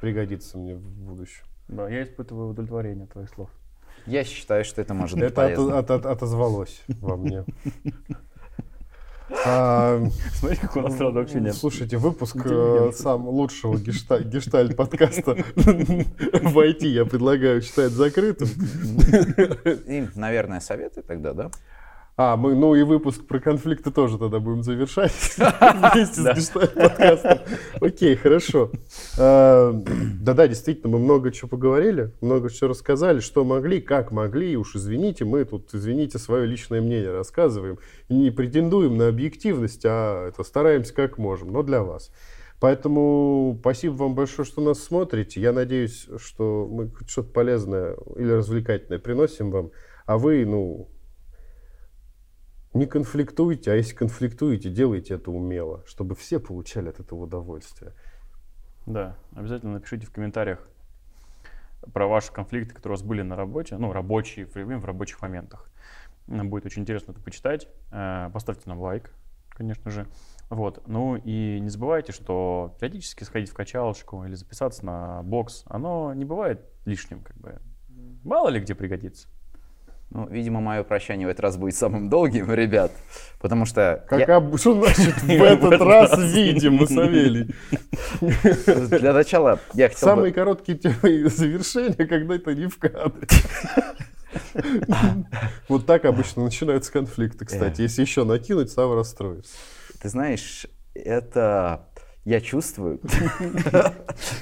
[0.02, 1.46] пригодится мне в будущем.
[1.68, 3.50] Да, я испытываю удовлетворение от твоих слов.
[4.08, 5.78] Я считаю, что это может быть Это полезно.
[5.78, 7.46] ото- отозвалось во мне.
[9.46, 10.02] А,
[10.34, 11.56] Смотри, как у нас сразу вообще нет.
[11.56, 18.48] Слушайте, выпуск э, сам лучшего гешта- гештальт-подкаста в IT я предлагаю считать закрытым.
[19.88, 21.52] И, наверное, советы тогда, да?
[22.22, 27.40] А, мы, ну и выпуск про конфликты тоже тогда будем завершать вместе с гештальт-подкастом.
[27.80, 28.72] Окей, хорошо.
[29.18, 34.52] А, Да-да, действительно, мы много чего поговорили, много чего рассказали, что могли, как могли.
[34.52, 37.80] И уж извините, мы тут, извините, свое личное мнение рассказываем.
[38.10, 42.12] Не претендуем на объективность, а это стараемся как можем, но для вас.
[42.60, 45.40] Поэтому спасибо вам большое, что нас смотрите.
[45.40, 49.72] Я надеюсь, что мы что-то полезное или развлекательное приносим вам.
[50.06, 50.90] А вы, ну,
[52.74, 57.94] не конфликтуйте, а если конфликтуете, делайте это умело, чтобы все получали от этого удовольствие.
[58.86, 60.68] Да, обязательно напишите в комментариях
[61.94, 65.70] про ваши конфликты, которые у вас были на работе, ну, рабочие, в, рабочих моментах.
[66.28, 67.68] Нам будет очень интересно это почитать.
[67.92, 69.12] Э, Поставьте нам лайк,
[69.50, 70.08] конечно же.
[70.50, 70.88] Вот.
[70.88, 76.26] Ну и не забывайте, что периодически сходить в качалочку или записаться на бокс, оно не
[76.26, 77.60] бывает лишним, как бы.
[78.24, 79.28] Мало ли где пригодится.
[80.12, 82.92] Ну, видимо, мое прощание в этот раз будет самым долгим, ребят.
[83.40, 87.54] Потому что Как я- об- Что значит в этот раз видимо, Савелий?
[89.00, 90.80] для начала я хотел Самые короткие
[91.30, 93.28] завершения, когда это не в кадре.
[95.68, 97.82] Вот так обычно начинаются конфликты, кстати.
[97.82, 99.54] Если еще накинуть, сам расстроится.
[100.02, 101.86] Ты знаешь, это...
[102.26, 103.00] Я чувствую,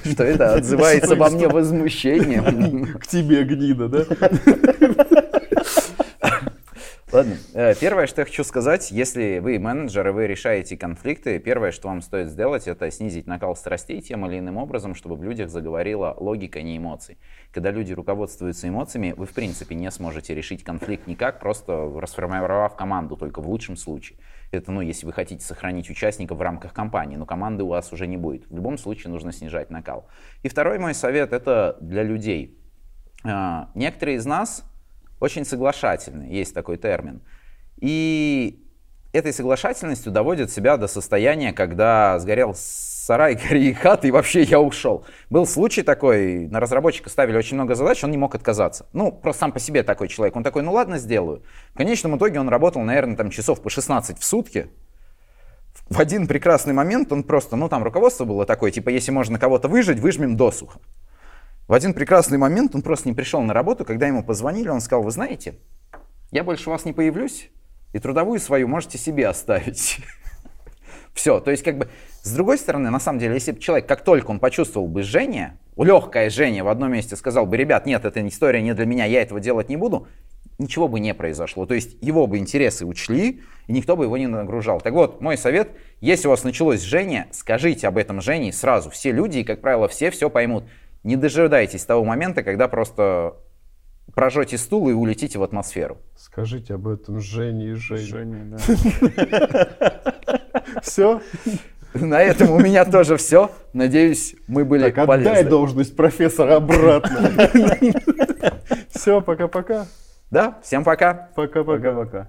[0.04, 2.98] что это отзывается во мне возмущением.
[2.98, 4.04] К тебе, гнида, да?
[7.10, 11.72] Ладно, э, первое, что я хочу сказать, если вы менеджер и вы решаете конфликты, первое,
[11.72, 15.48] что вам стоит сделать, это снизить накал страстей тем или иным образом, чтобы в людях
[15.48, 17.16] заговорила логика, не эмоций.
[17.50, 23.16] Когда люди руководствуются эмоциями, вы в принципе не сможете решить конфликт никак, просто расформировав команду,
[23.16, 24.18] только в лучшем случае.
[24.50, 28.06] Это, ну, если вы хотите сохранить участников в рамках компании, но команды у вас уже
[28.06, 28.46] не будет.
[28.50, 30.08] В любом случае нужно снижать накал.
[30.42, 32.58] И второй мой совет это для людей.
[33.24, 34.62] А, Некоторые из нас
[35.20, 37.20] очень соглашательны, есть такой термин.
[37.80, 38.64] И
[39.12, 44.60] этой соглашательностью доводят себя до состояния, когда сгорел сарай, гори и хата, и вообще я
[44.60, 45.04] ушел.
[45.30, 48.86] Был случай такой, на разработчика ставили очень много задач, он не мог отказаться.
[48.92, 50.36] Ну, просто сам по себе такой человек.
[50.36, 51.42] Он такой, ну ладно, сделаю.
[51.72, 54.70] В конечном итоге он работал, наверное, там часов по 16 в сутки.
[55.88, 59.68] В один прекрасный момент он просто, ну там руководство было такое, типа, если можно кого-то
[59.68, 60.80] выжить, выжмем досуха.
[61.68, 65.02] В один прекрасный момент он просто не пришел на работу, когда ему позвонили, он сказал,
[65.02, 65.58] вы знаете,
[66.30, 67.50] я больше у вас не появлюсь,
[67.92, 69.98] и трудовую свою можете себе оставить.
[71.12, 71.90] Все, то есть как бы
[72.22, 75.58] с другой стороны, на самом деле, если бы человек, как только он почувствовал бы жжение,
[75.76, 79.20] легкое жжение в одном месте, сказал бы, ребят, нет, эта история не для меня, я
[79.20, 80.08] этого делать не буду,
[80.58, 81.66] ничего бы не произошло.
[81.66, 84.80] То есть его бы интересы учли, и никто бы его не нагружал.
[84.80, 88.88] Так вот, мой совет, если у вас началось жжение, скажите об этом Жене сразу.
[88.88, 90.64] Все люди, и, как правило, все все поймут.
[91.08, 93.36] Не дожидайтесь того момента, когда просто
[94.14, 95.96] прожжете стул и улетите в атмосферу.
[96.14, 98.02] Скажите об этом Жене и Жене.
[98.02, 99.68] Женя, да.
[100.82, 101.22] Все?
[101.94, 103.50] На этом у меня тоже все.
[103.72, 105.48] Надеюсь, мы были Так, отдай полезны.
[105.48, 107.30] должность профессора обратно.
[108.90, 109.86] Все, пока-пока.
[110.30, 111.30] Да, всем пока.
[111.34, 111.94] Пока-пока.
[111.94, 112.28] Пока-пока.